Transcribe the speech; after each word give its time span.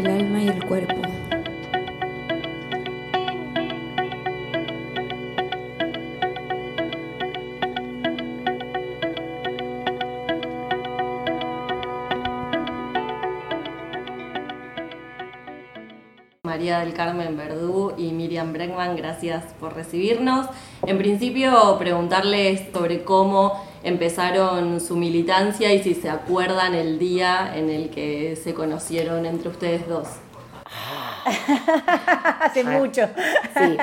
el 0.00 0.06
alma 0.06 0.42
y 0.42 0.48
el 0.48 0.64
cuerpo. 0.64 0.94
María 16.42 16.80
del 16.80 16.94
Carmen 16.94 17.36
Verdú 17.36 17.92
y 17.98 18.12
Miriam 18.12 18.54
Bregman, 18.54 18.96
gracias 18.96 19.44
por 19.60 19.74
recibirnos. 19.74 20.46
En 20.86 20.96
principio, 20.96 21.76
preguntarles 21.78 22.72
sobre 22.72 23.04
cómo 23.04 23.69
empezaron 23.82 24.80
su 24.80 24.96
militancia 24.96 25.72
y 25.72 25.82
si 25.82 25.94
se 25.94 26.10
acuerdan 26.10 26.74
el 26.74 26.98
día 26.98 27.52
en 27.56 27.70
el 27.70 27.90
que 27.90 28.36
se 28.36 28.54
conocieron 28.54 29.26
entre 29.26 29.48
ustedes 29.48 29.88
dos. 29.88 30.08
Hace 32.40 32.64
mucho. 32.64 33.08
Sí. 33.56 33.76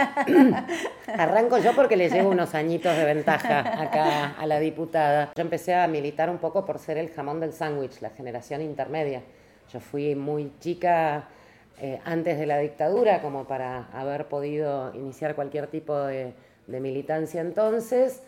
Arranco 1.08 1.58
yo 1.58 1.74
porque 1.74 1.98
le 1.98 2.10
llevo 2.10 2.30
unos 2.30 2.56
añitos 2.56 2.96
de 2.96 3.06
ventaja 3.06 3.82
acá 3.82 4.36
a 4.38 4.46
la 4.46 4.60
diputada. 4.60 5.32
Yo 5.36 5.42
empecé 5.42 5.76
a 5.76 5.88
militar 5.88 6.30
un 6.30 6.38
poco 6.38 6.66
por 6.66 6.80
ser 6.80 6.98
el 6.98 7.10
jamón 7.12 7.40
del 7.40 7.54
sándwich, 7.54 8.02
la 8.02 8.10
generación 8.10 8.62
intermedia. 8.62 9.22
Yo 9.72 9.80
fui 9.80 10.16
muy 10.16 10.52
chica 10.60 11.28
eh, 11.80 12.00
antes 12.06 12.40
de 12.40 12.46
la 12.46 12.58
dictadura 12.60 13.22
como 13.22 13.46
para 13.46 13.88
haber 13.94 14.28
podido 14.28 14.94
iniciar 14.96 15.36
cualquier 15.36 15.68
tipo 15.68 15.96
de, 15.96 16.34
de 16.66 16.80
militancia 16.80 17.42
entonces 17.42 18.24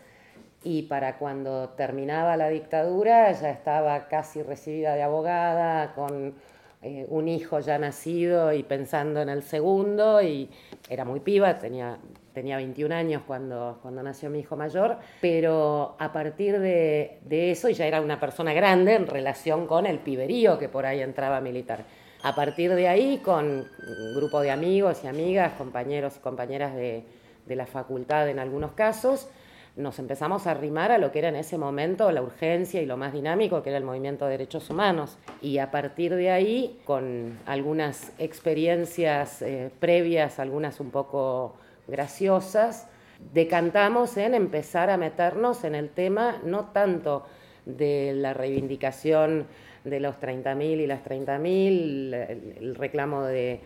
y 0.62 0.82
para 0.82 1.16
cuando 1.16 1.70
terminaba 1.70 2.36
la 2.36 2.48
dictadura 2.48 3.32
ya 3.32 3.50
estaba 3.50 4.08
casi 4.08 4.42
recibida 4.42 4.94
de 4.94 5.02
abogada, 5.02 5.94
con 5.94 6.34
eh, 6.82 7.06
un 7.08 7.28
hijo 7.28 7.60
ya 7.60 7.78
nacido 7.78 8.52
y 8.52 8.62
pensando 8.62 9.22
en 9.22 9.28
el 9.28 9.42
segundo, 9.42 10.20
y 10.22 10.50
era 10.88 11.04
muy 11.04 11.20
piba, 11.20 11.58
tenía, 11.58 11.98
tenía 12.34 12.56
21 12.56 12.94
años 12.94 13.22
cuando, 13.26 13.78
cuando 13.80 14.02
nació 14.02 14.28
mi 14.28 14.40
hijo 14.40 14.56
mayor, 14.56 14.98
pero 15.20 15.96
a 15.98 16.12
partir 16.12 16.58
de, 16.58 17.18
de 17.24 17.50
eso 17.50 17.70
ya 17.70 17.86
era 17.86 18.00
una 18.00 18.20
persona 18.20 18.52
grande 18.52 18.94
en 18.94 19.06
relación 19.06 19.66
con 19.66 19.86
el 19.86 19.98
piberío 19.98 20.58
que 20.58 20.68
por 20.68 20.84
ahí 20.84 21.00
entraba 21.00 21.40
militar. 21.40 21.84
A 22.22 22.34
partir 22.34 22.74
de 22.74 22.86
ahí, 22.86 23.18
con 23.24 23.46
un 23.46 24.14
grupo 24.14 24.42
de 24.42 24.50
amigos 24.50 25.04
y 25.04 25.06
amigas, 25.06 25.52
compañeros 25.54 26.16
y 26.18 26.20
compañeras 26.20 26.74
de, 26.74 27.04
de 27.46 27.56
la 27.56 27.66
facultad 27.66 28.28
en 28.28 28.38
algunos 28.38 28.72
casos, 28.72 29.28
nos 29.76 29.98
empezamos 29.98 30.46
a 30.46 30.52
arrimar 30.52 30.92
a 30.92 30.98
lo 30.98 31.12
que 31.12 31.20
era 31.20 31.28
en 31.28 31.36
ese 31.36 31.56
momento 31.56 32.10
la 32.10 32.22
urgencia 32.22 32.82
y 32.82 32.86
lo 32.86 32.96
más 32.96 33.12
dinámico, 33.12 33.62
que 33.62 33.70
era 33.70 33.78
el 33.78 33.84
movimiento 33.84 34.24
de 34.24 34.32
derechos 34.32 34.68
humanos. 34.70 35.16
Y 35.40 35.58
a 35.58 35.70
partir 35.70 36.14
de 36.14 36.30
ahí, 36.30 36.80
con 36.84 37.38
algunas 37.46 38.12
experiencias 38.18 39.42
eh, 39.42 39.70
previas, 39.78 40.38
algunas 40.38 40.80
un 40.80 40.90
poco 40.90 41.54
graciosas, 41.86 42.88
decantamos 43.32 44.16
en 44.16 44.34
empezar 44.34 44.90
a 44.90 44.96
meternos 44.96 45.64
en 45.64 45.74
el 45.74 45.90
tema 45.90 46.40
no 46.44 46.66
tanto 46.66 47.26
de 47.66 48.12
la 48.14 48.34
reivindicación 48.34 49.46
de 49.84 50.00
los 50.00 50.16
30.000 50.16 50.80
y 50.80 50.86
las 50.86 51.04
30.000, 51.04 52.58
el, 52.60 52.74
reclamo 52.74 53.24
de, 53.24 53.60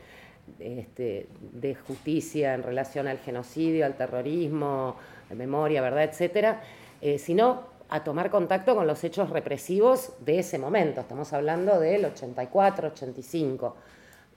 este, 0.59 1.27
de 1.53 1.75
justicia 1.75 2.55
en 2.55 2.63
relación 2.63 3.07
al 3.09 3.19
genocidio, 3.19 3.87
al 3.87 3.97
terrorismo, 3.97 4.97
de 5.29 5.35
memoria, 5.35 5.81
verdad, 5.81 6.05
etcétera, 6.05 6.61
eh, 7.01 7.19
sino 7.19 7.75
a 7.89 8.03
tomar 8.03 8.31
contacto 8.31 8.75
con 8.75 8.87
los 8.87 9.05
hechos 9.05 9.31
represivos 9.31 10.13
de 10.25 10.39
ese 10.39 10.59
momento. 10.59 11.01
Estamos 11.01 11.33
hablando 11.33 11.79
del 11.79 12.05
84, 12.07 12.89
85. 12.89 13.77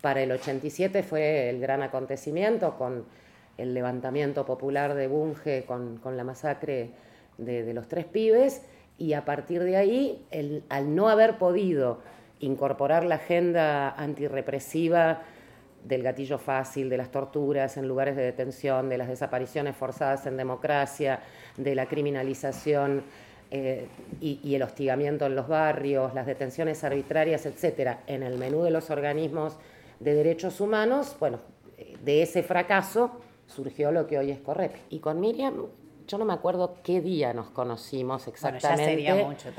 Para 0.01 0.21
el 0.21 0.31
87 0.31 1.03
fue 1.03 1.49
el 1.49 1.59
gran 1.59 1.81
acontecimiento 1.81 2.77
con 2.77 3.05
el 3.57 3.73
levantamiento 3.73 4.45
popular 4.45 4.93
de 4.93 5.07
Bunge, 5.07 5.65
con, 5.65 5.97
con 5.97 6.17
la 6.17 6.23
masacre 6.23 6.91
de, 7.37 7.73
los 7.73 7.87
tres 7.87 8.05
pibes, 8.05 8.61
y 8.97 9.13
a 9.13 9.25
partir 9.25 9.63
de 9.63 9.77
ahí, 9.77 10.25
el, 10.31 10.63
al 10.69 10.95
no 10.95 11.09
haber 11.09 11.37
podido 11.37 11.99
incorporar 12.39 13.03
la 13.03 13.15
agenda 13.15 13.89
antirrepresiva 13.91 15.21
del 15.87 16.03
gatillo 16.03 16.37
fácil, 16.37 16.89
de 16.89 16.97
las 16.97 17.11
torturas 17.11 17.77
en 17.77 17.87
lugares 17.87 18.15
de 18.15 18.23
detención, 18.23 18.89
de 18.89 18.97
las 18.97 19.07
desapariciones 19.07 19.75
forzadas 19.75 20.25
en 20.25 20.37
democracia, 20.37 21.21
de 21.55 21.75
la 21.75 21.87
criminalización 21.87 23.03
eh, 23.49 23.87
y, 24.19 24.53
el 24.55 24.61
hostigamiento 24.61 25.25
en 25.25 25.35
los 25.35 25.47
barrios, 25.47 26.13
las 26.13 26.25
detenciones 26.25 26.83
arbitrarias, 26.83 27.45
etcétera, 27.45 28.01
en 28.07 28.23
el 28.23 28.37
menú 28.37 28.63
de 28.63 28.71
los 28.71 28.89
organismos 28.89 29.57
de 29.99 30.13
derechos 30.13 30.59
humanos, 30.59 31.15
bueno, 31.19 31.39
de 32.03 32.21
ese 32.21 32.43
fracaso 32.43 33.19
surgió 33.47 33.91
lo 33.91 34.05
que 34.07 34.17
hoy 34.17 34.31
es 34.31 34.39
Correp. 34.39 34.75
Y 34.89 34.99
con 34.99 35.19
Miriam 35.19 35.67
yo 36.07 36.17
no 36.17 36.23
me 36.23 36.33
acuerdo 36.33 36.75
qué 36.83 37.01
día 37.01 37.33
nos 37.33 37.49
conocimos 37.49 38.27
exactamente. 38.27 38.67
Bueno, 38.67 38.99
ya 39.01 39.13
sería 39.13 39.25
mucho. 39.25 39.49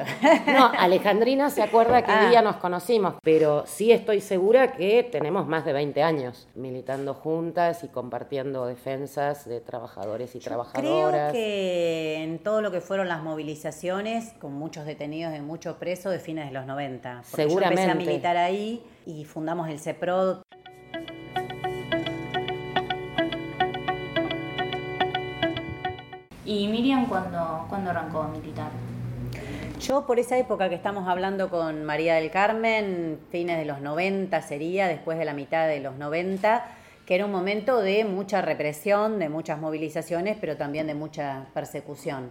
No, 0.58 0.72
Alejandrina 0.78 1.50
se 1.50 1.62
acuerda 1.62 2.02
qué 2.02 2.12
ah. 2.12 2.30
día 2.30 2.42
nos 2.42 2.56
conocimos, 2.56 3.14
pero 3.22 3.64
sí 3.66 3.92
estoy 3.92 4.20
segura 4.20 4.72
que 4.72 5.02
tenemos 5.02 5.46
más 5.46 5.64
de 5.64 5.74
20 5.74 6.02
años 6.02 6.48
militando 6.54 7.12
juntas 7.12 7.84
y 7.84 7.88
compartiendo 7.88 8.66
defensas 8.66 9.46
de 9.46 9.60
trabajadores 9.60 10.34
y 10.34 10.38
yo 10.38 10.44
trabajadoras. 10.44 11.30
Creo 11.30 11.32
que 11.32 12.22
en 12.22 12.38
todo 12.38 12.62
lo 12.62 12.70
que 12.70 12.80
fueron 12.80 13.08
las 13.08 13.22
movilizaciones, 13.22 14.32
con 14.40 14.54
muchos 14.54 14.86
detenidos 14.86 15.36
y 15.36 15.40
muchos 15.40 15.76
presos 15.76 16.12
de 16.12 16.18
fines 16.18 16.46
de 16.46 16.52
los 16.52 16.66
90. 16.66 17.22
Porque 17.30 17.42
Seguramente. 17.42 17.84
Yo 17.84 17.90
empecé 17.90 18.08
a 18.08 18.10
militar 18.10 18.36
ahí 18.38 18.82
y 19.04 19.24
fundamos 19.24 19.68
el 19.68 19.78
CEPROD. 19.78 20.42
¿Y 26.48 26.66
Miriam 26.66 27.06
cuándo, 27.06 27.66
cuándo 27.68 27.90
arrancó 27.90 28.22
militar? 28.22 28.70
Yo 29.82 30.06
por 30.06 30.18
esa 30.18 30.38
época 30.38 30.70
que 30.70 30.76
estamos 30.76 31.06
hablando 31.06 31.50
con 31.50 31.84
María 31.84 32.14
del 32.14 32.30
Carmen, 32.30 33.18
fines 33.30 33.58
de 33.58 33.66
los 33.66 33.82
90 33.82 34.40
sería, 34.40 34.88
después 34.88 35.18
de 35.18 35.26
la 35.26 35.34
mitad 35.34 35.68
de 35.68 35.80
los 35.80 35.96
90, 35.96 36.64
que 37.04 37.16
era 37.16 37.26
un 37.26 37.32
momento 37.32 37.82
de 37.82 38.06
mucha 38.06 38.40
represión, 38.40 39.18
de 39.18 39.28
muchas 39.28 39.60
movilizaciones, 39.60 40.38
pero 40.40 40.56
también 40.56 40.86
de 40.86 40.94
mucha 40.94 41.48
persecución. 41.52 42.30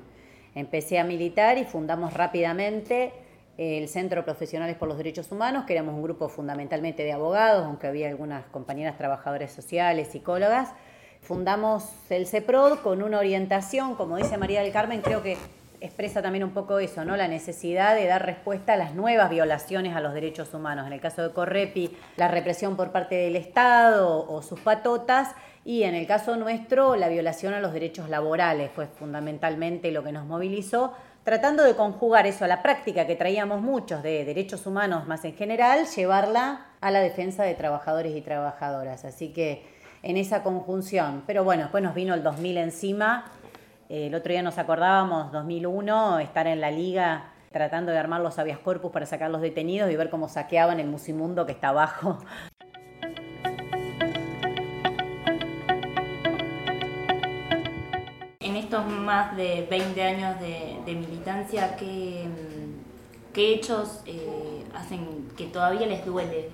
Empecé 0.56 0.98
a 0.98 1.04
militar 1.04 1.60
y 1.60 1.66
fundamos 1.66 2.12
rápidamente 2.16 3.14
el 3.60 3.88
Centro 3.88 4.26
Profesionales 4.26 4.78
por 4.78 4.88
los 4.88 4.98
Derechos 4.98 5.32
Humanos, 5.32 5.66
que 5.66 5.74
éramos 5.74 5.94
un 5.94 6.02
grupo 6.02 6.28
fundamentalmente 6.28 7.04
de 7.04 7.12
abogados, 7.12 7.68
aunque 7.68 7.86
había 7.86 8.08
algunas 8.08 8.48
compañeras 8.48 8.98
trabajadoras 8.98 9.52
sociales, 9.52 10.08
psicólogas, 10.08 10.74
fundamos 11.22 11.90
el 12.10 12.28
CEPROD 12.28 12.80
con 12.80 13.04
una 13.04 13.20
orientación, 13.20 13.96
como 13.96 14.18
dice 14.18 14.38
María 14.38 14.62
del 14.62 14.72
Carmen, 14.72 15.02
creo 15.02 15.22
que 15.22 15.38
expresa 15.80 16.22
también 16.22 16.44
un 16.44 16.52
poco 16.52 16.80
eso, 16.80 17.06
¿no? 17.06 17.16
La 17.18 17.28
necesidad 17.28 17.96
de 17.96 18.08
dar 18.08 18.26
respuesta 18.26 18.74
a 18.74 18.78
las 18.78 18.96
nuevas 18.96 19.30
violaciones 19.30 19.96
a 19.96 20.02
los 20.02 20.14
derechos 20.14 20.54
humanos. 20.54 20.88
En 20.88 20.94
el 20.94 21.02
caso 21.02 21.22
de 21.22 21.34
Correpi, 21.34 21.96
la 22.16 22.28
represión 22.28 22.76
por 22.76 22.92
parte 22.92 23.16
del 23.16 23.36
Estado 23.36 24.28
o 24.28 24.42
sus 24.42 24.60
patotas, 24.60 25.36
y 25.66 25.84
en 25.84 25.96
el 25.96 26.08
caso 26.08 26.38
nuestro, 26.38 26.96
la 26.96 27.10
violación 27.10 27.54
a 27.54 27.60
los 27.60 27.74
derechos 27.74 28.10
laborales 28.10 28.72
fue 28.74 28.88
fundamentalmente 28.88 29.92
lo 29.92 30.02
que 30.02 30.14
nos 30.14 30.26
movilizó, 30.26 30.94
tratando 31.26 31.64
de 31.64 31.76
conjugar 31.76 32.26
eso 32.26 32.46
a 32.46 32.48
la 32.48 32.64
práctica 32.64 33.06
que 33.06 33.18
traíamos 33.18 33.62
muchos 33.62 34.02
de 34.02 34.24
derechos 34.24 34.66
humanos 34.66 35.08
más 35.08 35.26
en 35.26 35.36
general, 35.36 35.86
llevarla 35.86 36.68
a 36.80 36.90
la 36.90 37.02
defensa 37.02 37.44
de 37.44 37.54
trabajadores 37.54 38.16
y 38.16 38.22
trabajadoras. 38.22 39.04
Así 39.04 39.34
que 39.34 39.77
en 40.04 40.18
esa 40.18 40.44
conjunción. 40.44 41.24
Pero 41.28 41.44
bueno, 41.44 41.64
después 41.64 41.84
nos 41.84 41.96
vino 41.96 42.14
el 42.14 42.24
2000 42.24 42.58
encima. 42.58 43.26
El 43.90 44.14
otro 44.16 44.32
día 44.32 44.42
nos 44.42 44.58
acordábamos, 44.58 45.32
2001, 45.32 46.20
estar 46.20 46.48
en 46.48 46.60
la 46.60 46.72
liga 46.72 47.32
tratando 47.52 47.92
de 47.92 47.98
armar 47.98 48.22
los 48.22 48.38
habeas 48.38 48.60
corpus 48.60 48.92
para 48.92 49.06
sacar 49.06 49.32
los 49.32 49.42
detenidos 49.42 49.90
y 49.90 49.96
ver 49.96 50.10
cómo 50.10 50.28
saqueaban 50.28 50.80
el 50.80 50.88
musimundo 50.88 51.46
que 51.46 51.54
está 51.54 51.70
abajo. 51.70 52.20
En 58.40 58.56
estos 58.56 58.86
más 58.88 59.36
de 59.36 59.66
20 59.70 60.04
años 60.04 60.40
de, 60.40 60.96
militancia, 60.96 61.76
¿qué, 61.78 62.28
hechos 63.34 64.02
eh, 64.06 64.64
hacen 64.76 65.30
que 65.38 65.46
todavía 65.46 65.88
les 65.88 66.06
duele? 66.06 66.50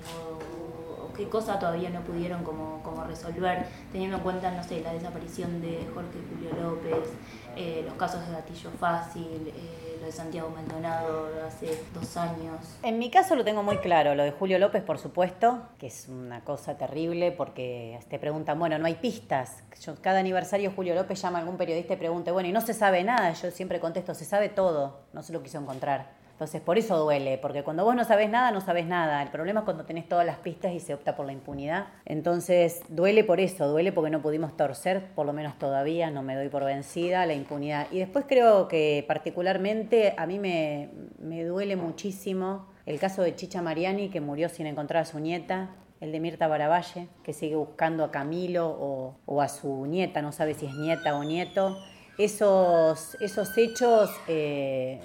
Qué 1.16 1.30
cosa 1.30 1.60
todavía 1.60 1.90
no 1.90 2.02
pudieron 2.02 2.44
como, 2.44 2.82
como, 2.84 3.04
resolver, 3.04 3.66
teniendo 3.92 4.18
en 4.18 4.24
cuenta, 4.24 4.52
no 4.52 4.64
sé, 4.64 4.82
la 4.82 4.94
desaparición 4.94 5.62
de 5.62 5.88
Jorge 5.94 6.20
Julio 6.30 6.50
López, 6.62 7.10
eh, 7.56 7.84
los 7.86 7.94
casos 7.96 8.26
de 8.26 8.34
gatillo 8.34 8.70
fácil, 8.80 9.48
eh, 9.48 9.98
lo 10.00 10.06
de 10.08 10.12
Santiago 10.12 10.50
Maldonado 10.50 11.30
hace 11.46 11.84
dos 11.94 12.18
años. 12.18 12.78
En 12.82 13.00
mi 13.00 13.10
caso 13.10 13.36
lo 13.36 13.44
tengo 13.44 13.64
muy 13.64 13.78
claro, 13.78 14.16
lo 14.16 14.24
de 14.24 14.32
Julio 14.32 14.60
López, 14.60 14.84
por 14.84 14.98
supuesto, 14.98 15.62
que 15.78 15.88
es 15.88 16.08
una 16.10 16.44
cosa 16.44 16.78
terrible 16.78 17.32
porque 17.32 18.00
te 18.10 18.20
preguntan, 18.20 18.60
bueno, 18.60 18.78
no 18.80 18.86
hay 18.86 18.96
pistas. 18.96 19.64
Cada 20.02 20.20
aniversario 20.20 20.72
Julio 20.76 20.96
López 20.96 21.22
llama 21.22 21.40
a 21.40 21.42
algún 21.42 21.58
periodista 21.58 21.94
y 21.94 21.98
pregunta, 21.98 22.32
bueno, 22.32 22.50
y 22.50 22.52
no 22.52 22.62
se 22.62 22.74
sabe 22.74 23.04
nada. 23.04 23.34
Yo 23.34 23.52
siempre 23.52 23.80
contesto, 23.80 24.14
se 24.14 24.26
sabe 24.26 24.50
todo, 24.50 25.02
no 25.14 25.22
se 25.22 25.34
lo 25.34 25.44
quiso 25.44 25.60
encontrar. 25.60 26.23
Entonces, 26.34 26.62
por 26.62 26.78
eso 26.78 26.98
duele, 26.98 27.38
porque 27.38 27.64
cuando 27.64 27.86
vos 27.86 27.96
no 27.96 28.04
sabés 28.04 28.30
nada, 28.30 28.52
no 28.52 28.60
sabés 28.60 28.86
nada. 28.86 29.22
El 29.22 29.30
problema 29.30 29.62
es 29.62 29.64
cuando 29.66 29.86
tenés 29.86 30.10
todas 30.10 30.26
las 30.26 30.38
pistas 30.38 30.74
y 30.74 30.80
se 30.80 30.94
opta 30.94 31.16
por 31.16 31.26
la 31.26 31.32
impunidad. 31.32 31.88
Entonces, 32.06 32.82
duele 32.90 33.24
por 33.24 33.40
eso, 33.40 33.68
duele 33.68 33.92
porque 33.92 34.10
no 34.10 34.22
pudimos 34.22 34.58
torcer, 34.58 35.12
por 35.16 35.26
lo 35.26 35.34
menos 35.34 35.58
todavía, 35.60 36.10
no 36.12 36.24
me 36.24 36.36
doy 36.36 36.50
por 36.50 36.66
vencida, 36.66 37.26
la 37.26 37.34
impunidad. 37.34 37.88
Y 37.92 38.00
después 38.00 38.26
creo 38.28 38.68
que 38.68 39.06
particularmente 39.08 40.16
a 40.18 40.26
mí 40.26 40.40
me, 40.40 40.90
me 41.20 41.46
duele 41.46 41.76
muchísimo 41.76 42.68
el 42.86 43.00
caso 43.00 43.22
de 43.22 43.36
Chicha 43.36 43.62
Mariani, 43.62 44.10
que 44.10 44.20
murió 44.20 44.50
sin 44.50 44.68
encontrar 44.68 45.04
a 45.04 45.06
su 45.06 45.20
nieta, 45.20 45.70
el 46.02 46.12
de 46.12 46.20
Mirta 46.20 46.48
Baravalle, 46.48 47.08
que 47.24 47.32
sigue 47.32 47.56
buscando 47.56 48.04
a 48.04 48.12
Camilo 48.12 48.68
o, 48.68 49.16
o 49.26 49.42
a 49.42 49.48
su 49.48 49.86
nieta, 49.86 50.22
no 50.22 50.34
sabe 50.34 50.54
si 50.54 50.66
es 50.66 50.74
nieta 50.74 51.16
o 51.16 51.24
nieto. 51.24 51.78
Esos, 52.18 53.16
esos 53.22 53.58
hechos 53.58 54.10
eh, 54.28 55.00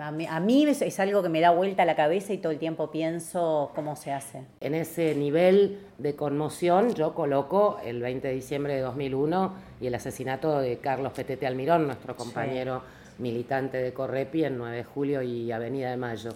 a 0.00 0.40
mí, 0.40 0.66
es, 0.66 1.00
algo 1.00 1.22
que 1.22 1.28
me 1.28 1.40
da 1.40 1.50
vuelta 1.50 1.82
a 1.84 1.86
la 1.86 1.94
cabeza 1.94 2.32
y 2.32 2.38
todo 2.38 2.52
el 2.52 2.58
tiempo 2.58 2.90
pienso 2.90 3.70
cómo 3.74 3.96
se 3.96 4.12
hace. 4.12 4.42
En 4.60 4.74
ese 4.74 5.14
nivel 5.14 5.78
de 5.98 6.16
conmoción 6.16 6.94
yo 6.94 7.14
coloco 7.14 7.78
el 7.84 8.00
20 8.00 8.28
de 8.28 8.34
diciembre 8.34 8.74
de 8.74 8.80
2001 8.80 9.54
y 9.80 9.86
el 9.86 9.94
asesinato 9.94 10.58
de 10.58 10.78
Carlos 10.78 11.12
Petete 11.12 11.46
Almirón, 11.46 11.86
nuestro 11.86 12.16
compañero 12.16 12.82
militante 13.18 13.78
de 13.78 13.92
Correpi 13.92 14.44
en 14.44 14.58
9 14.58 14.76
de 14.76 14.84
julio 14.84 15.22
y 15.22 15.52
Avenida 15.52 15.90
de 15.90 15.96
Mayo. 15.96 16.30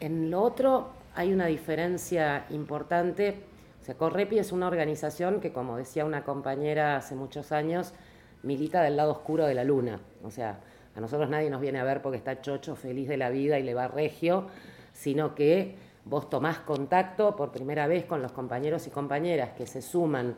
En 0.00 0.30
lo 0.30 0.42
otro 0.42 0.90
hay 1.14 1.32
una 1.32 1.46
diferencia 1.46 2.46
importante. 2.50 3.36
O 3.82 3.84
sea, 3.84 3.94
Correpi 3.94 4.38
es 4.38 4.50
una 4.50 4.66
organización 4.66 5.40
que, 5.40 5.52
como 5.52 5.76
decía 5.76 6.04
una 6.04 6.24
compañera 6.24 6.96
hace 6.96 7.14
muchos 7.14 7.52
años, 7.52 7.92
milita 8.42 8.82
del 8.82 8.96
lado 8.96 9.12
oscuro 9.12 9.46
de 9.46 9.54
la 9.54 9.64
luna. 9.64 10.00
O 10.24 10.30
sea, 10.30 10.58
a 10.96 11.00
nosotros 11.00 11.28
nadie 11.28 11.50
nos 11.50 11.60
viene 11.60 11.78
a 11.78 11.84
ver 11.84 12.00
porque 12.00 12.16
está 12.16 12.40
chocho, 12.40 12.74
feliz 12.74 13.06
de 13.06 13.18
la 13.18 13.28
vida 13.28 13.58
y 13.58 13.62
le 13.62 13.74
va 13.74 13.86
regio, 13.86 14.46
sino 14.92 15.34
que 15.34 15.76
vos 16.06 16.30
tomás 16.30 16.58
contacto 16.60 17.36
por 17.36 17.52
primera 17.52 17.86
vez 17.86 18.06
con 18.06 18.22
los 18.22 18.32
compañeros 18.32 18.86
y 18.86 18.90
compañeras 18.90 19.50
que 19.50 19.66
se 19.66 19.82
suman 19.82 20.36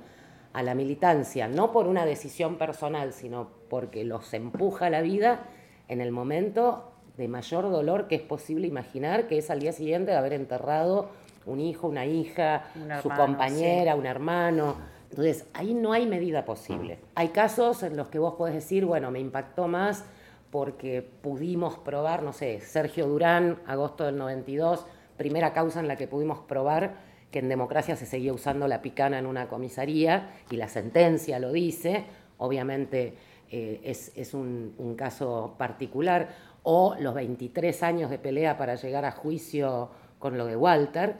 a 0.52 0.62
la 0.62 0.74
militancia, 0.74 1.46
no 1.46 1.70
por 1.70 1.86
una 1.86 2.04
decisión 2.04 2.56
personal, 2.56 3.12
sino 3.12 3.48
porque 3.68 4.04
los 4.04 4.34
empuja 4.34 4.90
la 4.90 5.00
vida 5.00 5.44
en 5.86 6.00
el 6.00 6.10
momento 6.10 6.90
de 7.16 7.28
mayor 7.28 7.70
dolor 7.70 8.08
que 8.08 8.16
es 8.16 8.22
posible 8.22 8.66
imaginar, 8.66 9.28
que 9.28 9.38
es 9.38 9.50
al 9.50 9.60
día 9.60 9.72
siguiente 9.72 10.10
de 10.10 10.16
haber 10.16 10.32
enterrado 10.32 11.10
un 11.46 11.60
hijo, 11.60 11.86
una 11.86 12.04
hija, 12.04 12.64
su 13.02 13.08
compañera, 13.10 13.94
un 13.94 14.06
hermano. 14.06 14.76
Entonces, 15.10 15.46
ahí 15.54 15.72
no 15.72 15.92
hay 15.92 16.06
medida 16.06 16.44
posible. 16.44 16.98
Hay 17.14 17.28
casos 17.28 17.82
en 17.82 17.96
los 17.96 18.08
que 18.08 18.18
vos 18.18 18.34
podés 18.34 18.54
decir, 18.54 18.84
bueno, 18.84 19.10
me 19.10 19.20
impactó 19.20 19.68
más 19.68 20.04
porque 20.50 21.02
pudimos 21.02 21.78
probar, 21.78 22.22
no 22.22 22.32
sé, 22.32 22.60
Sergio 22.60 23.06
Durán, 23.06 23.58
agosto 23.66 24.04
del 24.04 24.16
92, 24.16 24.86
primera 25.16 25.52
causa 25.52 25.80
en 25.80 25.88
la 25.88 25.96
que 25.96 26.08
pudimos 26.08 26.38
probar 26.40 27.08
que 27.30 27.40
en 27.40 27.48
democracia 27.48 27.96
se 27.96 28.06
seguía 28.06 28.32
usando 28.32 28.66
la 28.68 28.80
picana 28.80 29.18
en 29.18 29.26
una 29.26 29.48
comisaría 29.48 30.30
y 30.50 30.56
la 30.56 30.68
sentencia 30.68 31.38
lo 31.38 31.52
dice, 31.52 32.04
obviamente 32.38 33.14
eh, 33.50 33.80
es, 33.84 34.34
un, 34.34 34.94
caso 34.96 35.54
particular, 35.58 36.28
o 36.62 36.96
los 36.98 37.14
23 37.14 37.82
años 37.82 38.10
de 38.10 38.18
pelea 38.18 38.56
para 38.56 38.74
llegar 38.76 39.04
a 39.04 39.12
juicio 39.12 39.90
con 40.18 40.38
lo 40.38 40.46
de 40.46 40.56
Walter, 40.56 41.16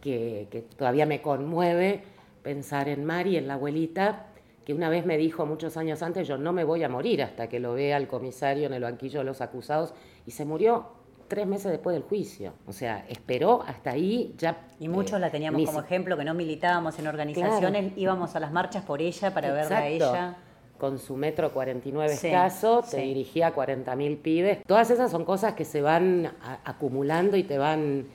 que, 0.00 0.48
que 0.50 0.62
todavía 0.62 1.06
me 1.06 1.22
conmueve 1.22 2.02
pensar 2.42 2.88
en 2.88 3.04
Mari, 3.04 3.36
en 3.36 3.48
la 3.48 3.54
abuelita, 3.54 4.26
que 4.68 4.74
una 4.74 4.90
vez 4.90 5.06
me 5.06 5.16
dijo 5.16 5.46
muchos 5.46 5.78
años 5.78 6.02
antes, 6.02 6.28
yo 6.28 6.36
no 6.36 6.52
me 6.52 6.62
voy 6.62 6.84
a 6.84 6.90
morir 6.90 7.22
hasta 7.22 7.48
que 7.48 7.58
lo 7.58 7.72
vea 7.72 7.96
el 7.96 8.06
comisario 8.06 8.66
en 8.66 8.74
el 8.74 8.82
banquillo 8.82 9.20
de 9.20 9.24
los 9.24 9.40
acusados, 9.40 9.94
y 10.26 10.32
se 10.32 10.44
murió 10.44 10.88
tres 11.26 11.46
meses 11.46 11.72
después 11.72 11.94
del 11.94 12.02
juicio. 12.02 12.52
O 12.66 12.74
sea, 12.74 13.06
esperó 13.08 13.64
hasta 13.66 13.92
ahí 13.92 14.34
ya... 14.36 14.68
Y 14.78 14.88
muchos 14.88 15.16
eh, 15.16 15.20
la 15.20 15.30
teníamos 15.30 15.64
como 15.64 15.80
ejemplo, 15.80 16.18
que 16.18 16.24
no 16.24 16.34
militábamos 16.34 16.98
en 16.98 17.06
organizaciones, 17.06 17.94
íbamos 17.96 18.36
a 18.36 18.40
las 18.40 18.52
marchas 18.52 18.84
por 18.84 19.00
ella 19.00 19.32
para 19.32 19.54
verla 19.54 19.78
a 19.78 19.88
ella. 19.88 20.36
Con 20.76 20.98
su 20.98 21.16
metro 21.16 21.50
49 21.50 22.12
escaso, 22.12 22.84
te 22.90 22.98
dirigía 22.98 23.46
a 23.46 23.54
40.000 23.54 24.20
pibes. 24.20 24.58
Todas 24.66 24.90
esas 24.90 25.10
son 25.10 25.24
cosas 25.24 25.54
que 25.54 25.64
se 25.64 25.80
van 25.80 26.30
acumulando 26.66 27.38
y 27.38 27.42
te 27.42 27.56
van, 27.56 28.08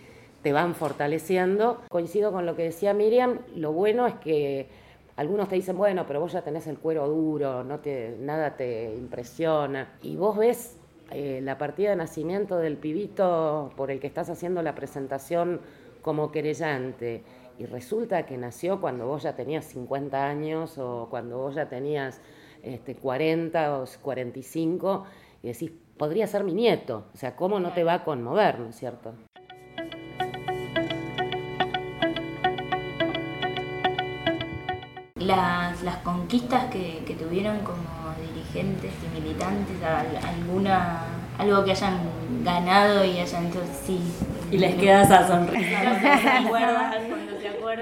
te 0.43 0.53
van 0.53 0.75
fortaleciendo. 0.75 1.81
Coincido 1.89 2.31
con 2.31 2.45
lo 2.45 2.55
que 2.55 2.65
decía 2.65 2.93
Miriam, 2.93 3.39
lo 3.55 3.73
bueno 3.73 4.05
es 4.05 4.13
que 4.13 4.82
algunos 5.15 5.47
te 5.47 5.55
dicen, 5.55 5.77
bueno, 5.77 6.05
pero 6.07 6.19
vos 6.19 6.31
ya 6.31 6.41
tenés 6.41 6.67
el 6.67 6.79
cuero 6.79 7.07
duro, 7.07 7.63
no 7.63 7.79
te, 7.79 8.17
nada 8.19 8.55
te 8.55 8.95
impresiona. 8.95 9.97
Y 10.01 10.15
vos 10.15 10.37
ves 10.37 10.77
eh, 11.11 11.39
la 11.43 11.57
partida 11.57 11.91
de 11.91 11.95
nacimiento 11.95 12.57
del 12.57 12.77
pibito 12.77 13.71
por 13.75 13.91
el 13.91 13.99
que 13.99 14.07
estás 14.07 14.29
haciendo 14.29 14.61
la 14.61 14.73
presentación 14.73 15.61
como 16.01 16.31
querellante. 16.31 17.23
Y 17.59 17.65
resulta 17.65 18.25
que 18.25 18.37
nació 18.37 18.81
cuando 18.81 19.05
vos 19.05 19.23
ya 19.23 19.35
tenías 19.35 19.65
50 19.65 20.25
años 20.25 20.77
o 20.79 21.07
cuando 21.09 21.37
vos 21.37 21.55
ya 21.55 21.69
tenías 21.69 22.19
este, 22.63 22.95
40 22.95 23.79
o 23.79 23.85
45 24.01 25.05
y 25.43 25.47
decís, 25.47 25.71
podría 25.97 26.25
ser 26.25 26.43
mi 26.43 26.53
nieto. 26.53 27.05
O 27.13 27.17
sea, 27.17 27.35
¿cómo 27.35 27.59
no 27.59 27.73
te 27.73 27.83
va 27.83 27.95
a 27.95 28.03
conmover, 28.03 28.59
no 28.59 28.69
es 28.69 28.75
cierto? 28.75 29.13
Las, 35.25 35.81
las 35.83 35.97
conquistas 35.97 36.65
que, 36.65 37.03
que 37.05 37.15
tuvieron 37.15 37.59
como 37.59 38.13
dirigentes 38.19 38.93
y 39.03 39.19
militantes, 39.19 39.77
alguna 40.23 41.23
algo 41.37 41.63
que 41.63 41.71
hayan 41.71 41.99
ganado 42.43 43.03
y 43.03 43.19
hayan 43.19 43.47
hecho 43.47 43.61
sí. 43.85 43.99
Y 44.51 44.57
les 44.57 44.75
queda 44.75 45.03
esa 45.03 45.27
sonrisa. 45.27 45.83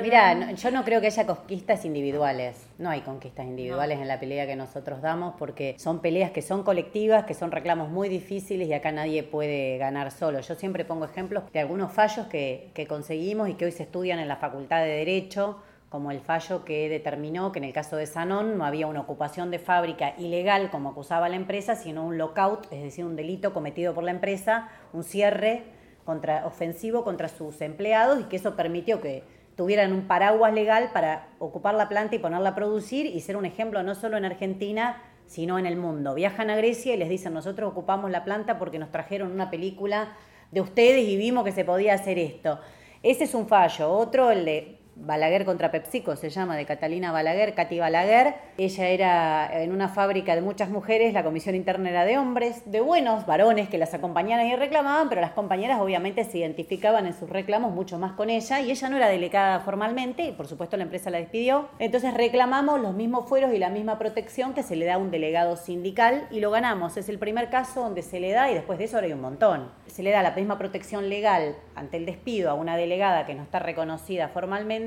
Mira, 0.01 0.53
yo 0.53 0.71
no 0.71 0.85
creo 0.85 1.01
que 1.01 1.07
haya 1.07 1.25
conquistas 1.25 1.83
individuales. 1.83 2.65
No 2.77 2.89
hay 2.89 3.01
conquistas 3.01 3.45
individuales 3.45 3.99
en 3.99 4.07
la 4.07 4.19
pelea 4.19 4.47
que 4.47 4.55
nosotros 4.55 5.01
damos 5.01 5.35
porque 5.37 5.75
son 5.77 5.99
peleas 5.99 6.31
que 6.31 6.41
son 6.41 6.63
colectivas, 6.63 7.25
que 7.25 7.33
son 7.33 7.51
reclamos 7.51 7.89
muy 7.89 8.07
difíciles 8.07 8.69
y 8.69 8.73
acá 8.73 8.91
nadie 8.91 9.23
puede 9.23 9.77
ganar 9.77 10.11
solo. 10.11 10.39
Yo 10.39 10.55
siempre 10.55 10.85
pongo 10.85 11.05
ejemplos 11.05 11.43
de 11.51 11.59
algunos 11.59 11.91
fallos 11.91 12.27
que, 12.27 12.69
que 12.73 12.87
conseguimos 12.87 13.49
y 13.49 13.55
que 13.55 13.65
hoy 13.65 13.71
se 13.71 13.83
estudian 13.83 14.19
en 14.19 14.29
la 14.29 14.37
Facultad 14.37 14.81
de 14.81 14.89
Derecho 14.89 15.57
como 15.91 16.09
el 16.09 16.21
fallo 16.21 16.63
que 16.63 16.87
determinó 16.87 17.51
que 17.51 17.59
en 17.59 17.65
el 17.65 17.73
caso 17.73 17.97
de 17.97 18.05
Sanón 18.05 18.57
no 18.57 18.63
había 18.63 18.87
una 18.87 19.01
ocupación 19.01 19.51
de 19.51 19.59
fábrica 19.59 20.15
ilegal 20.17 20.71
como 20.71 20.87
acusaba 20.87 21.27
la 21.27 21.35
empresa, 21.35 21.75
sino 21.75 22.05
un 22.05 22.17
lockout, 22.17 22.65
es 22.71 22.81
decir, 22.81 23.03
un 23.03 23.17
delito 23.17 23.53
cometido 23.53 23.93
por 23.93 24.05
la 24.05 24.11
empresa, 24.11 24.69
un 24.93 25.03
cierre 25.03 25.63
contra, 26.05 26.47
ofensivo 26.47 27.03
contra 27.03 27.27
sus 27.27 27.59
empleados 27.59 28.21
y 28.21 28.23
que 28.23 28.37
eso 28.37 28.55
permitió 28.55 29.01
que 29.01 29.25
tuvieran 29.57 29.91
un 29.91 30.07
paraguas 30.07 30.53
legal 30.53 30.91
para 30.93 31.27
ocupar 31.39 31.75
la 31.75 31.89
planta 31.89 32.15
y 32.15 32.19
ponerla 32.19 32.51
a 32.51 32.55
producir 32.55 33.05
y 33.05 33.19
ser 33.19 33.35
un 33.35 33.43
ejemplo 33.43 33.83
no 33.83 33.93
solo 33.93 34.15
en 34.15 34.23
Argentina, 34.23 35.03
sino 35.25 35.59
en 35.59 35.65
el 35.65 35.75
mundo. 35.75 36.13
Viajan 36.13 36.49
a 36.49 36.55
Grecia 36.55 36.93
y 36.93 36.97
les 36.97 37.09
dicen, 37.09 37.33
nosotros 37.33 37.69
ocupamos 37.69 38.09
la 38.11 38.23
planta 38.23 38.57
porque 38.57 38.79
nos 38.79 38.91
trajeron 38.91 39.29
una 39.29 39.49
película 39.49 40.13
de 40.51 40.61
ustedes 40.61 41.05
y 41.05 41.17
vimos 41.17 41.43
que 41.43 41.51
se 41.51 41.65
podía 41.65 41.95
hacer 41.95 42.17
esto. 42.17 42.61
Ese 43.03 43.25
es 43.25 43.33
un 43.33 43.49
fallo. 43.49 43.91
Otro, 43.91 44.31
el 44.31 44.45
de 44.45 44.80
Balaguer 44.95 45.45
contra 45.45 45.71
PepsiCo, 45.71 46.15
se 46.15 46.29
llama, 46.29 46.57
de 46.57 46.65
Catalina 46.65 47.11
Balaguer, 47.11 47.53
Katy 47.53 47.79
Balaguer. 47.79 48.35
Ella 48.57 48.87
era 48.89 49.61
en 49.63 49.71
una 49.71 49.89
fábrica 49.89 50.35
de 50.35 50.41
muchas 50.41 50.69
mujeres, 50.69 51.13
la 51.13 51.23
comisión 51.23 51.55
interna 51.55 51.89
era 51.89 52.05
de 52.05 52.17
hombres, 52.17 52.69
de 52.69 52.81
buenos 52.81 53.25
varones 53.25 53.69
que 53.69 53.77
las 53.77 53.93
acompañaban 53.93 54.45
y 54.45 54.55
reclamaban, 54.55 55.09
pero 55.09 55.21
las 55.21 55.31
compañeras 55.31 55.79
obviamente 55.79 56.23
se 56.23 56.39
identificaban 56.39 57.05
en 57.05 57.13
sus 57.13 57.29
reclamos 57.29 57.73
mucho 57.73 57.97
más 57.97 58.13
con 58.13 58.29
ella 58.29 58.61
y 58.61 58.71
ella 58.71 58.89
no 58.89 58.97
era 58.97 59.07
delegada 59.07 59.59
formalmente 59.61 60.31
por 60.35 60.47
supuesto 60.47 60.77
la 60.77 60.83
empresa 60.83 61.09
la 61.09 61.19
despidió. 61.19 61.69
Entonces 61.79 62.13
reclamamos 62.13 62.79
los 62.79 62.93
mismos 62.93 63.27
fueros 63.27 63.53
y 63.53 63.57
la 63.57 63.69
misma 63.69 63.97
protección 63.97 64.53
que 64.53 64.63
se 64.63 64.75
le 64.75 64.85
da 64.85 64.95
a 64.95 64.97
un 64.97 65.11
delegado 65.11 65.55
sindical 65.55 66.27
y 66.31 66.39
lo 66.39 66.51
ganamos. 66.51 66.97
Es 66.97 67.09
el 67.09 67.19
primer 67.19 67.49
caso 67.49 67.81
donde 67.81 68.01
se 68.01 68.19
le 68.19 68.31
da 68.31 68.49
y 68.51 68.53
después 68.53 68.79
de 68.79 68.85
eso 68.85 68.97
ahora 68.97 69.07
hay 69.07 69.13
un 69.13 69.21
montón. 69.21 69.71
Se 69.87 70.03
le 70.03 70.11
da 70.11 70.23
la 70.23 70.31
misma 70.31 70.57
protección 70.57 71.09
legal 71.09 71.55
ante 71.75 71.97
el 71.97 72.05
despido 72.05 72.49
a 72.49 72.53
una 72.53 72.77
delegada 72.77 73.25
que 73.25 73.35
no 73.35 73.43
está 73.43 73.59
reconocida 73.59 74.29
formalmente 74.29 74.80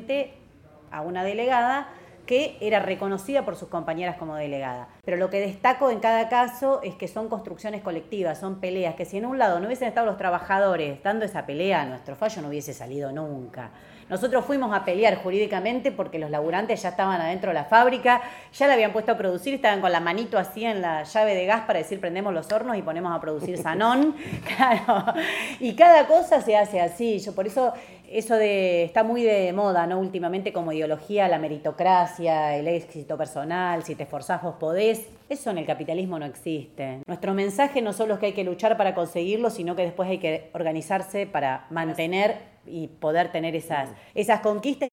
a 0.90 1.00
una 1.02 1.24
delegada 1.24 1.88
que 2.26 2.56
era 2.60 2.80
reconocida 2.80 3.44
por 3.44 3.56
sus 3.56 3.68
compañeras 3.68 4.16
como 4.16 4.34
delegada. 4.36 4.88
Pero 5.04 5.16
lo 5.16 5.28
que 5.28 5.40
destaco 5.40 5.90
en 5.90 6.00
cada 6.00 6.28
caso 6.28 6.80
es 6.82 6.94
que 6.94 7.08
son 7.08 7.28
construcciones 7.28 7.82
colectivas, 7.82 8.38
son 8.38 8.60
peleas, 8.60 8.94
que 8.94 9.04
si 9.04 9.18
en 9.18 9.26
un 9.26 9.38
lado 9.38 9.60
no 9.60 9.66
hubiesen 9.66 9.88
estado 9.88 10.06
los 10.06 10.16
trabajadores 10.16 11.02
dando 11.02 11.24
esa 11.24 11.44
pelea, 11.44 11.84
nuestro 11.84 12.16
fallo 12.16 12.40
no 12.40 12.48
hubiese 12.48 12.72
salido 12.72 13.12
nunca. 13.12 13.70
Nosotros 14.08 14.44
fuimos 14.44 14.74
a 14.76 14.84
pelear 14.84 15.16
jurídicamente 15.16 15.90
porque 15.90 16.18
los 16.18 16.30
laburantes 16.30 16.82
ya 16.82 16.90
estaban 16.90 17.20
adentro 17.20 17.50
de 17.50 17.54
la 17.54 17.64
fábrica, 17.64 18.20
ya 18.52 18.66
la 18.66 18.74
habían 18.74 18.92
puesto 18.92 19.12
a 19.12 19.16
producir, 19.16 19.54
estaban 19.54 19.80
con 19.80 19.92
la 19.92 20.00
manito 20.00 20.38
así 20.38 20.64
en 20.64 20.82
la 20.82 21.04
llave 21.04 21.34
de 21.34 21.46
gas 21.46 21.62
para 21.62 21.78
decir 21.78 22.00
prendemos 22.00 22.34
los 22.34 22.50
hornos 22.52 22.76
y 22.76 22.82
ponemos 22.82 23.16
a 23.16 23.20
producir 23.20 23.58
sanón. 23.62 24.14
Claro. 24.56 25.14
Y 25.58 25.74
cada 25.74 26.06
cosa 26.06 26.40
se 26.40 26.56
hace 26.56 26.80
así. 26.80 27.18
Yo 27.18 27.34
por 27.34 27.46
eso 27.46 27.72
eso 28.18 28.36
de 28.36 28.84
está 28.84 29.02
muy 29.02 29.24
de 29.24 29.52
moda, 29.52 29.88
¿no? 29.88 29.98
Últimamente 29.98 30.52
como 30.52 30.72
ideología 30.72 31.26
la 31.26 31.40
meritocracia, 31.40 32.56
el 32.56 32.68
éxito 32.68 33.18
personal, 33.18 33.82
si 33.82 33.96
te 33.96 34.04
esforzás 34.04 34.40
vos 34.40 34.54
podés. 34.54 35.08
Eso 35.28 35.50
en 35.50 35.58
el 35.58 35.66
capitalismo 35.66 36.16
no 36.18 36.24
existe. 36.24 37.00
Nuestro 37.06 37.34
mensaje 37.34 37.82
no 37.82 37.92
solo 37.92 38.14
es 38.14 38.20
que 38.20 38.26
hay 38.26 38.32
que 38.32 38.44
luchar 38.44 38.76
para 38.76 38.94
conseguirlo, 38.94 39.50
sino 39.50 39.74
que 39.74 39.82
después 39.82 40.08
hay 40.08 40.18
que 40.18 40.48
organizarse 40.52 41.26
para 41.26 41.66
mantener 41.70 42.36
y 42.66 42.86
poder 42.86 43.32
tener 43.32 43.56
esas, 43.56 43.90
esas 44.14 44.40
conquistas. 44.40 44.90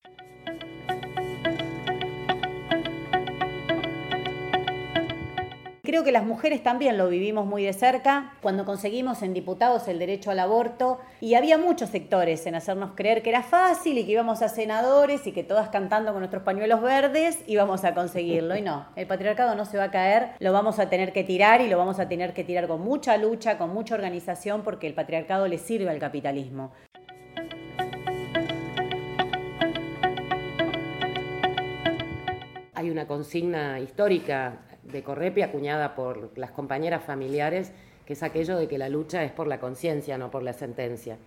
Creo 5.91 6.05
que 6.05 6.13
las 6.13 6.23
mujeres 6.23 6.63
también 6.63 6.97
lo 6.97 7.09
vivimos 7.09 7.45
muy 7.45 7.65
de 7.65 7.73
cerca 7.73 8.31
cuando 8.41 8.63
conseguimos 8.63 9.21
en 9.23 9.33
diputados 9.33 9.89
el 9.89 9.99
derecho 9.99 10.31
al 10.31 10.39
aborto 10.39 10.99
y 11.19 11.33
había 11.33 11.57
muchos 11.57 11.89
sectores 11.89 12.47
en 12.47 12.55
hacernos 12.55 12.91
creer 12.95 13.21
que 13.21 13.29
era 13.29 13.43
fácil 13.43 13.97
y 13.97 14.05
que 14.05 14.13
íbamos 14.13 14.41
a 14.41 14.47
senadores 14.47 15.27
y 15.27 15.33
que 15.33 15.43
todas 15.43 15.67
cantando 15.67 16.13
con 16.13 16.21
nuestros 16.21 16.43
pañuelos 16.43 16.81
verdes 16.81 17.39
íbamos 17.45 17.83
a 17.83 17.93
conseguirlo. 17.93 18.55
Y 18.55 18.61
no, 18.61 18.87
el 18.95 19.05
patriarcado 19.05 19.53
no 19.53 19.65
se 19.65 19.75
va 19.77 19.83
a 19.83 19.91
caer, 19.91 20.29
lo 20.39 20.53
vamos 20.53 20.79
a 20.79 20.87
tener 20.87 21.11
que 21.11 21.25
tirar 21.25 21.59
y 21.59 21.67
lo 21.67 21.77
vamos 21.77 21.99
a 21.99 22.07
tener 22.07 22.33
que 22.33 22.45
tirar 22.45 22.69
con 22.69 22.79
mucha 22.79 23.17
lucha, 23.17 23.57
con 23.57 23.73
mucha 23.73 23.93
organización 23.93 24.61
porque 24.61 24.87
el 24.87 24.93
patriarcado 24.93 25.49
le 25.49 25.57
sirve 25.57 25.89
al 25.89 25.99
capitalismo. 25.99 26.71
Hay 32.75 32.89
una 32.89 33.05
consigna 33.05 33.77
histórica 33.81 34.61
de 34.83 35.03
Correpi 35.03 35.41
acuñada 35.41 35.95
por 35.95 36.37
las 36.37 36.51
compañeras 36.51 37.03
familiares, 37.03 37.71
que 38.05 38.13
es 38.13 38.23
aquello 38.23 38.57
de 38.57 38.67
que 38.67 38.77
la 38.77 38.89
lucha 38.89 39.23
es 39.23 39.31
por 39.31 39.47
la 39.47 39.59
conciencia, 39.59 40.17
no 40.17 40.31
por 40.31 40.43
la 40.43 40.53
sentencia. 40.53 41.17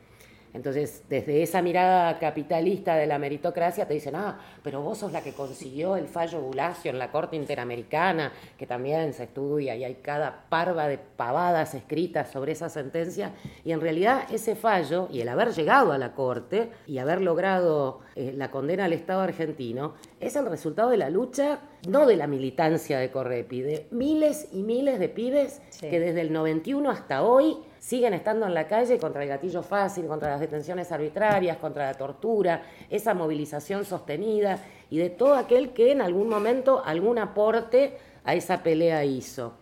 Entonces, 0.55 1.03
desde 1.09 1.43
esa 1.43 1.63
mirada 1.63 2.17
capitalista 2.21 2.95
de 2.95 3.09
la 3.09 3.19
meritocracia, 3.19 3.89
te 3.89 3.95
dicen, 3.95 4.15
ah, 4.15 4.39
pero 4.63 4.83
vos 4.83 4.99
sos 4.99 5.11
la 5.11 5.21
que 5.21 5.33
consiguió 5.33 5.97
el 5.97 6.07
fallo 6.07 6.41
Bulacio 6.41 6.93
en 6.93 6.99
la 7.01 7.11
Corte 7.11 7.35
Interamericana, 7.35 8.33
que 8.57 8.65
también 8.65 9.13
se 9.15 9.25
estudia 9.25 9.75
y 9.75 9.83
hay 9.83 9.97
cada 9.97 10.45
parva 10.49 10.87
de 10.87 10.99
pavadas 10.99 11.75
escritas 11.75 12.31
sobre 12.31 12.53
esa 12.53 12.69
sentencia. 12.69 13.33
Y 13.65 13.73
en 13.73 13.81
realidad 13.81 14.27
ese 14.33 14.55
fallo 14.55 15.09
y 15.11 15.21
el 15.21 15.29
haber 15.29 15.53
llegado 15.53 15.91
a 15.91 15.99
la 15.99 16.15
Corte 16.15 16.71
y 16.87 16.99
haber 16.99 17.21
logrado 17.21 18.01
eh, 18.15 18.33
la 18.37 18.53
condena 18.53 18.85
al 18.85 18.93
Estado 18.93 19.23
argentino 19.23 19.95
es 20.21 20.37
el 20.37 20.47
resultado 20.47 20.91
de 20.91 20.99
la 20.99 21.11
lucha, 21.11 21.59
no 21.89 22.07
de 22.07 22.15
la 22.15 22.29
militancia 22.29 23.01
de 23.01 23.11
Correpi, 23.11 23.61
de 23.61 23.89
miles 23.91 24.49
y 24.53 24.63
miles 24.63 25.01
de 25.01 25.09
pibes 25.09 25.61
que 25.81 25.99
desde 25.99 26.21
el 26.21 26.33
91 26.33 26.89
hasta 26.91 27.25
hoy 27.25 27.59
siguen 27.85 28.15
estando 28.15 28.47
en 28.47 28.55
la 28.55 28.67
calle 28.67 28.99
contra 28.99 29.23
el 29.23 29.29
gatillo 29.29 29.63
fácil, 29.63 30.07
contra 30.07 30.31
las 30.31 30.41
detenciones 30.41 30.91
arbitrarias, 30.91 31.59
contra 31.59 31.85
la 31.85 31.95
tortura, 31.95 32.63
esa 32.89 33.13
movilización 33.13 33.85
sostenida 33.85 34.59
y 34.89 34.97
de 34.97 35.11
todo 35.11 35.35
aquel 35.35 35.75
que 35.75 35.93
en 35.93 36.01
algún 36.01 36.31
momento 36.31 36.83
algún 36.83 37.19
aporte 37.19 37.99
a 38.25 38.35
esa 38.35 38.63
pelea 38.63 39.05
hizo. 39.05 39.59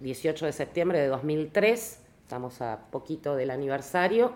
...18 0.00 0.46
de 0.46 0.52
septiembre 0.52 1.00
de 1.00 1.08
2003, 1.08 2.00
estamos 2.22 2.62
a 2.62 2.78
poquito 2.90 3.36
del 3.36 3.50
aniversario... 3.50 4.32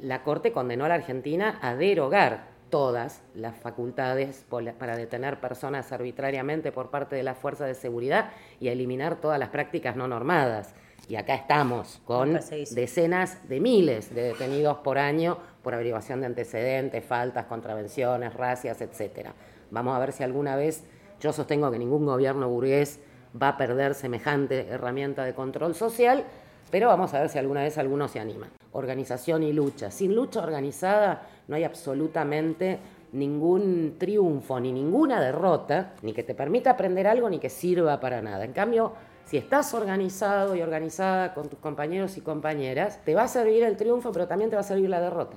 ...la 0.00 0.22
Corte 0.22 0.52
condenó 0.52 0.84
a 0.86 0.88
la 0.88 0.94
Argentina 0.94 1.58
a 1.60 1.74
derogar 1.74 2.55
todas 2.70 3.22
las 3.34 3.56
facultades 3.56 4.44
para 4.78 4.96
detener 4.96 5.40
personas 5.40 5.92
arbitrariamente 5.92 6.72
por 6.72 6.90
parte 6.90 7.16
de 7.16 7.22
las 7.22 7.38
fuerzas 7.38 7.68
de 7.68 7.74
seguridad 7.74 8.30
y 8.60 8.68
eliminar 8.68 9.16
todas 9.20 9.38
las 9.38 9.50
prácticas 9.50 9.96
no 9.96 10.08
normadas. 10.08 10.74
Y 11.08 11.16
acá 11.16 11.34
estamos 11.34 12.00
con 12.04 12.34
decenas 12.34 13.48
de 13.48 13.60
miles 13.60 14.12
de 14.12 14.22
detenidos 14.22 14.78
por 14.78 14.98
año 14.98 15.38
por 15.62 15.74
averiguación 15.74 16.20
de 16.20 16.26
antecedentes, 16.26 17.04
faltas, 17.04 17.46
contravenciones, 17.46 18.34
racias, 18.34 18.80
etc. 18.80 19.28
Vamos 19.70 19.94
a 19.94 20.00
ver 20.00 20.12
si 20.12 20.24
alguna 20.24 20.56
vez, 20.56 20.84
yo 21.20 21.32
sostengo 21.32 21.70
que 21.70 21.78
ningún 21.78 22.06
gobierno 22.06 22.48
burgués 22.48 22.98
va 23.40 23.50
a 23.50 23.56
perder 23.56 23.94
semejante 23.94 24.68
herramienta 24.68 25.24
de 25.24 25.34
control 25.34 25.74
social, 25.74 26.24
pero 26.70 26.88
vamos 26.88 27.14
a 27.14 27.20
ver 27.20 27.28
si 27.28 27.38
alguna 27.38 27.62
vez 27.62 27.78
alguno 27.78 28.08
se 28.08 28.20
anima. 28.20 28.48
Organización 28.72 29.42
y 29.42 29.52
lucha. 29.52 29.90
Sin 29.90 30.14
lucha 30.14 30.42
organizada 30.42 31.22
no 31.48 31.56
hay 31.56 31.64
absolutamente 31.64 32.78
ningún 33.12 33.96
triunfo 33.98 34.58
ni 34.60 34.72
ninguna 34.72 35.20
derrota, 35.20 35.94
ni 36.02 36.12
que 36.12 36.22
te 36.22 36.34
permita 36.34 36.70
aprender 36.70 37.06
algo 37.06 37.30
ni 37.30 37.38
que 37.38 37.50
sirva 37.50 38.00
para 38.00 38.20
nada. 38.20 38.44
En 38.44 38.52
cambio, 38.52 38.92
si 39.24 39.36
estás 39.36 39.74
organizado 39.74 40.54
y 40.54 40.62
organizada 40.62 41.34
con 41.34 41.48
tus 41.48 41.58
compañeros 41.58 42.16
y 42.16 42.20
compañeras, 42.20 43.00
te 43.04 43.14
va 43.14 43.22
a 43.22 43.28
servir 43.28 43.62
el 43.64 43.76
triunfo, 43.76 44.12
pero 44.12 44.28
también 44.28 44.50
te 44.50 44.56
va 44.56 44.60
a 44.60 44.64
servir 44.64 44.90
la 44.90 45.00
derrota. 45.00 45.36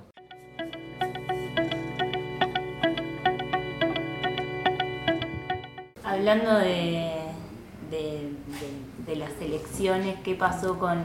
Hablando 6.04 6.60
de, 6.60 7.14
de 7.90 8.30
las 9.16 9.32
elecciones, 9.42 10.16
¿qué 10.24 10.36
pasó 10.36 10.78
con 10.78 11.04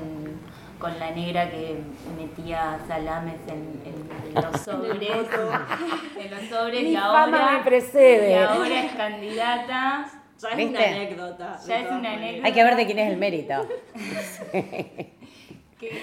con 0.84 0.99
la 0.99 1.11
negra 1.12 1.50
que 1.50 1.78
metía 2.18 2.78
salames 2.87 3.37
en, 3.49 4.34
los 4.34 4.61
sobres. 4.64 5.26
en 6.18 6.30
los 6.30 6.42
sobres 6.50 6.82
Mi 6.82 6.90
y 6.90 6.96
ahora, 6.96 7.52
me 7.52 7.64
precede. 7.64 8.32
Y 8.32 8.34
ahora 8.34 8.84
es 8.84 8.92
candidata. 8.92 10.11
Ya 10.42 10.49
es 10.50 10.68
una 10.68 10.80
anécdota. 10.80 11.58
Ya 11.66 11.80
es 11.80 11.90
una 11.90 12.12
anécdota. 12.12 12.46
Hay 12.46 12.52
que 12.52 12.64
ver 12.64 12.76
de 12.76 12.87
quién 12.87 12.99
es 12.99 13.11
el 13.11 13.16
mérito. 13.16 13.66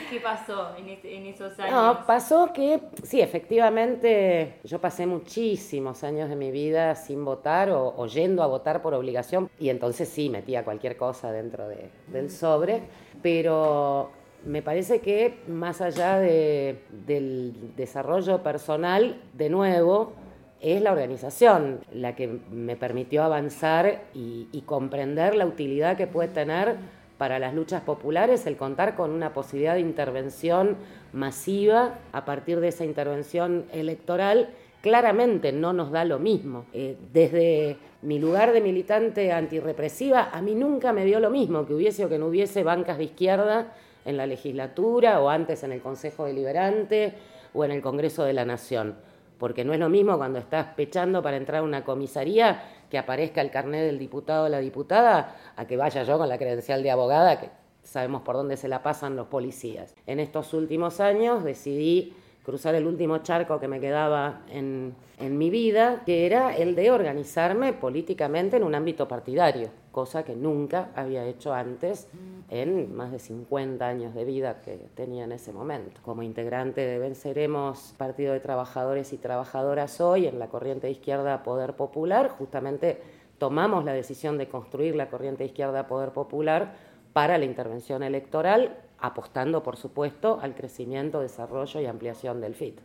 ¿Qué, 0.09 0.19
pasó 0.19 0.75
en, 0.77 0.89
en, 1.03 1.25
esos 1.25 1.57
años? 1.59 1.71
No, 1.71 2.05
pasó 2.05 2.51
que, 2.53 2.79
sí, 3.03 3.21
efectivamente, 3.21 4.59
yo 4.63 4.79
pasé 4.79 5.05
muchísimos 5.05 6.03
años 6.03 6.29
de 6.29 6.35
mi 6.35 6.51
vida 6.51 6.95
sin 6.95 7.23
votar 7.23 7.69
o, 7.71 8.05
yendo 8.07 8.43
a 8.43 8.47
votar 8.47 8.81
por 8.81 8.93
obligación 8.93 9.49
y 9.59 9.69
entonces 9.69 10.09
sí, 10.09 10.29
metía 10.29 10.63
cualquier 10.63 10.97
cosa 10.97 11.31
dentro 11.31 11.67
de, 11.67 11.89
del 12.07 12.29
sobre, 12.29 12.81
pero 13.21 14.11
me 14.45 14.61
parece 14.61 14.99
que 15.01 15.39
más 15.47 15.81
allá 15.81 16.17
del 16.17 17.75
desarrollo 17.75 18.41
personal, 18.41 19.21
de 19.33 19.49
nuevo, 19.49 20.13
es 20.61 20.81
la 20.81 20.91
organización 20.91 21.79
la 21.91 22.15
que 22.15 22.27
me 22.27 22.75
permitió 22.75 23.23
avanzar 23.23 24.03
y, 24.13 24.63
comprender 24.65 25.35
la 25.35 25.45
utilidad 25.45 25.97
que 25.97 26.07
puede 26.07 26.29
tener 26.29 26.77
para 27.21 27.37
las 27.37 27.53
luchas 27.53 27.83
populares 27.83 28.47
el 28.47 28.57
contar 28.57 28.95
con 28.95 29.11
una 29.11 29.31
posibilidad 29.31 29.75
de 29.75 29.81
intervención 29.81 30.75
masiva 31.13 31.99
a 32.13 32.25
partir 32.25 32.59
de 32.59 32.69
esa 32.69 32.83
intervención 32.83 33.65
electoral. 33.71 34.49
Claramente 34.81 35.51
no 35.51 35.71
nos 35.71 35.91
da 35.91 36.03
lo 36.03 36.17
mismo. 36.17 36.65
Eh, 36.73 36.97
desde 37.13 37.77
mi 38.01 38.17
lugar 38.17 38.53
de 38.53 38.61
militante 38.61 39.31
antirrepresiva, 39.31 40.31
a 40.33 40.41
mí 40.41 40.55
nunca 40.55 40.93
me 40.93 41.05
dio 41.05 41.19
lo 41.19 41.29
mismo 41.29 41.67
que 41.67 41.75
hubiese 41.75 42.05
o 42.05 42.09
que 42.09 42.17
no 42.17 42.25
hubiese 42.25 42.63
bancas 42.63 42.97
de 42.97 43.03
izquierda 43.03 43.71
en 44.03 44.17
la 44.17 44.25
legislatura 44.25 45.21
o 45.21 45.29
antes 45.29 45.61
en 45.61 45.73
el 45.73 45.81
Consejo 45.81 46.25
Deliberante 46.25 47.13
o 47.53 47.63
en 47.63 47.69
el 47.69 47.83
Congreso 47.83 48.23
de 48.23 48.33
la 48.33 48.45
Nación. 48.45 48.95
Porque 49.41 49.65
no 49.65 49.73
es 49.73 49.79
lo 49.79 49.89
mismo 49.89 50.19
cuando 50.19 50.37
estás 50.37 50.67
pechando 50.75 51.23
para 51.23 51.35
entrar 51.35 51.61
a 51.61 51.63
una 51.63 51.83
comisaría 51.83 52.61
que 52.91 52.99
aparezca 52.99 53.41
el 53.41 53.49
carnet 53.49 53.87
del 53.87 53.97
diputado 53.97 54.45
o 54.45 54.49
la 54.49 54.59
diputada 54.59 55.35
a 55.55 55.65
que 55.65 55.77
vaya 55.77 56.03
yo 56.03 56.19
con 56.19 56.29
la 56.29 56.37
credencial 56.37 56.83
de 56.83 56.91
abogada, 56.91 57.39
que 57.39 57.49
sabemos 57.81 58.21
por 58.21 58.35
dónde 58.35 58.55
se 58.55 58.67
la 58.67 58.83
pasan 58.83 59.15
los 59.15 59.25
policías. 59.25 59.95
En 60.05 60.19
estos 60.19 60.53
últimos 60.53 60.99
años 60.99 61.43
decidí 61.43 62.13
cruzar 62.43 62.75
el 62.75 62.85
último 62.85 63.17
charco 63.23 63.59
que 63.59 63.67
me 63.67 63.79
quedaba 63.79 64.43
en, 64.51 64.93
en, 65.19 65.39
mi 65.39 65.49
vida, 65.49 66.03
que 66.05 66.27
era 66.27 66.55
el 66.55 66.75
de 66.75 66.91
organizarme 66.91 67.73
políticamente 67.73 68.57
en 68.57 68.63
un 68.63 68.75
ámbito 68.75 69.07
partidario, 69.07 69.69
cosa 69.91 70.23
que 70.23 70.35
nunca 70.35 70.91
había 70.95 71.25
hecho 71.25 71.51
antes 71.51 72.07
en 72.51 72.93
más 72.93 73.11
de 73.13 73.19
50 73.19 73.87
años 73.87 74.13
de 74.13 74.25
vida 74.25 74.61
que 74.61 74.77
tenía 74.93 75.23
en 75.23 75.31
ese 75.31 75.53
momento. 75.53 76.01
Como 76.03 76.21
integrante 76.21 76.81
de 76.81 76.99
Venceremos, 76.99 77.95
Partido 77.97 78.33
de 78.33 78.41
Trabajadores 78.41 79.13
y 79.13 79.17
Trabajadoras 79.17 80.01
hoy, 80.01 80.27
en 80.27 80.37
la 80.37 80.49
corriente 80.49 80.87
de 80.87 80.91
izquierda 80.91 81.43
Poder 81.43 81.77
Popular, 81.77 82.29
justamente 82.29 83.01
tomamos 83.37 83.85
la 83.85 83.93
decisión 83.93 84.37
de 84.37 84.49
construir 84.49 84.95
la 84.95 85.09
corriente 85.09 85.43
de 85.43 85.49
izquierda 85.49 85.87
Poder 85.87 86.11
Popular 86.11 86.75
para 87.13 87.37
la 87.37 87.45
intervención 87.45 88.03
electoral 88.03 88.77
apostando, 88.99 89.63
por 89.63 89.77
supuesto, 89.77 90.39
al 90.41 90.53
crecimiento, 90.53 91.21
desarrollo 91.21 91.79
y 91.79 91.85
ampliación 91.85 92.41
del 92.41 92.53
FIT. 92.53 92.81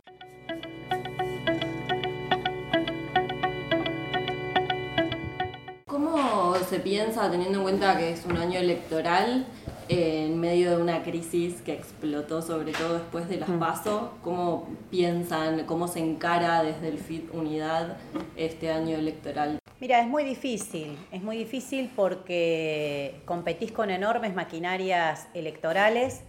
Se 6.67 6.79
piensa, 6.79 7.31
teniendo 7.31 7.59
en 7.59 7.63
cuenta 7.63 7.97
que 7.97 8.11
es 8.11 8.25
un 8.25 8.37
año 8.37 8.59
electoral, 8.59 9.45
en 9.89 10.39
medio 10.39 10.71
de 10.71 10.81
una 10.81 11.01
crisis 11.03 11.61
que 11.61 11.73
explotó 11.73 12.41
sobre 12.41 12.73
todo 12.73 12.95
después 12.95 13.29
de 13.29 13.37
las 13.37 13.49
mm. 13.49 13.59
PASO, 13.59 14.11
¿cómo 14.21 14.67
piensan, 14.91 15.65
cómo 15.65 15.87
se 15.87 15.99
encara 15.99 16.63
desde 16.63 16.89
el 16.89 16.97
FIT 16.97 17.33
Unidad 17.33 17.97
este 18.35 18.71
año 18.71 18.97
electoral? 18.97 19.59
Mira, 19.79 20.01
es 20.01 20.07
muy 20.07 20.23
difícil, 20.23 20.97
es 21.11 21.21
muy 21.21 21.37
difícil 21.37 21.91
porque 21.95 23.21
competís 23.25 23.71
con 23.71 23.89
enormes 23.89 24.33
maquinarias 24.35 25.27
electorales, 25.33 26.21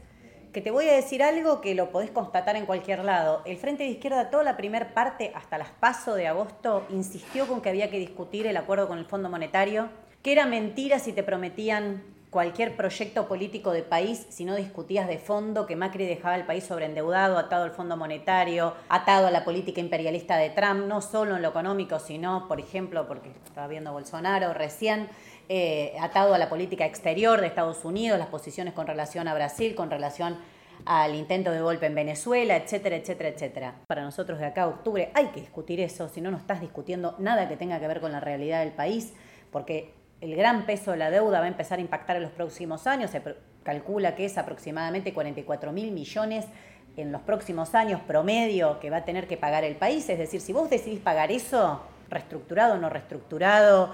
que 0.52 0.61
te 0.61 0.71
voy 0.71 0.88
a 0.88 0.92
decir 0.92 1.23
algo 1.23 1.61
que 1.61 1.75
lo 1.75 1.90
podés 1.90 2.11
constatar 2.11 2.57
en 2.57 2.66
cualquier 2.66 3.04
lado. 3.04 3.42
El 3.45 3.57
Frente 3.57 3.85
de 3.85 3.90
Izquierda, 3.90 4.30
toda 4.30 4.45
la 4.45 4.57
primera 4.57 4.95
parte, 4.95 5.33
hasta 5.35 5.59
las 5.59 5.71
paso 5.71 6.14
de 6.14 6.28
agosto, 6.28 6.87
insistió 6.90 7.47
con 7.47 7.61
que 7.61 7.71
había 7.71 7.90
que 7.90 7.99
discutir 7.99 8.47
el 8.47 8.57
acuerdo 8.57 8.87
con 8.87 8.99
el 8.99 9.04
Fondo 9.04 9.28
Monetario, 9.28 9.88
que 10.28 10.32
era 10.32 10.44
mentira 10.44 10.99
si 10.99 11.14
te 11.14 11.23
prometían 11.23 12.02
cualquier 12.28 12.76
proyecto 12.76 13.26
político 13.26 13.73
de 13.73 13.82
país 13.82 14.26
si 14.28 14.44
no 14.44 14.56
discutías 14.56 15.08
de 15.08 15.16
fondo 15.16 15.64
que 15.64 15.75
Macri 15.75 16.04
dejaba 16.04 16.37
el 16.37 16.44
país 16.44 16.64
sobreendeudado, 16.64 17.38
atado 17.38 17.64
al 17.64 17.70
Fondo 17.70 17.97
Monetario, 17.97 18.75
atado 18.90 19.28
a 19.28 19.30
la 19.30 19.42
política 19.42 19.80
imperialista 19.80 20.37
de 20.37 20.50
Trump, 20.50 20.85
no 20.87 21.00
solo 21.00 21.37
en 21.37 21.40
lo 21.40 21.49
económico, 21.49 21.99
sino, 21.99 22.47
por 22.47 22.61
ejemplo, 22.61 23.08
porque 23.08 23.30
estaba 23.42 23.68
viendo 23.68 23.90
Bolsonaro 23.90 24.52
recién, 24.52 25.08
eh, 25.49 25.97
atado 25.99 26.35
a 26.35 26.38
la 26.38 26.50
política 26.50 26.85
exterior 26.85 27.40
de 27.40 27.47
Estados 27.47 27.87
Unidos, 27.87 28.18
las 28.18 28.28
posiciones 28.28 28.75
con 28.75 28.87
relación 28.87 29.28
a 29.28 29.35
Brasil, 29.35 29.75
con 29.75 29.90
relación 29.90 30.37
al 30.85 31.14
intento 31.14 31.52
de 31.52 31.62
golpe 31.62 31.87
en 31.87 31.94
Venezuela, 31.94 32.54
etcétera, 32.54 32.97
etcétera, 32.97 33.30
etcétera. 33.30 33.75
Para 33.87 34.02
nosotros 34.02 34.38
de 34.38 34.44
acá 34.44 34.64
a 34.64 34.68
octubre 34.68 35.11
hay 35.14 35.28
que 35.28 35.40
discutir 35.40 35.80
eso, 35.80 36.06
si 36.11 36.20
no, 36.20 36.30
no 36.30 36.37
estás 36.37 36.61
discutiendo 36.61 37.14
nada 37.18 37.49
que 37.49 37.56
tenga 37.56 37.80
que 37.80 37.88
ver 37.88 38.02
con 38.02 38.12
la 38.12 38.20
realidad 38.20 38.61
del 38.61 38.73
país, 38.73 39.14
porque 39.50 39.97
el 40.21 40.35
gran 40.35 40.67
peso 40.67 40.93
de 40.93 40.97
la 40.97 41.11
deuda 41.11 41.41
va 41.41 41.47
a 41.47 41.49
empezar 41.49 41.79
a 41.79 41.83
impactar 41.83 42.17
en 42.17 42.23
los 42.23 42.33
próximos 42.33 42.87
años. 42.87 43.11
Se 43.11 43.23
calcula 43.63 44.15
que 44.15 44.25
es 44.25 44.39
aproximadamente 44.39 45.13
44 45.13 45.73
mil 45.73 45.93
millones 45.93 46.47
en 46.97 47.13
los 47.13 47.23
próximos 47.23 47.75
años 47.75 48.01
promedio 48.01 48.81
que 48.81 48.91
va 48.91 48.99
a 48.99 49.05
tener 49.05 49.29
que 49.29 49.37
pagar 49.37 49.65
el 49.65 49.77
país. 49.77 50.09
Es 50.09 50.19
decir, 50.19 50.41
si 50.41 50.53
vos 50.53 50.69
decidís 50.69 51.01
pagar 51.01 51.31
eso, 51.31 51.83
reestructurado 52.11 52.75
o 52.75 52.79
no 52.79 52.91
reestructurado, 52.91 53.93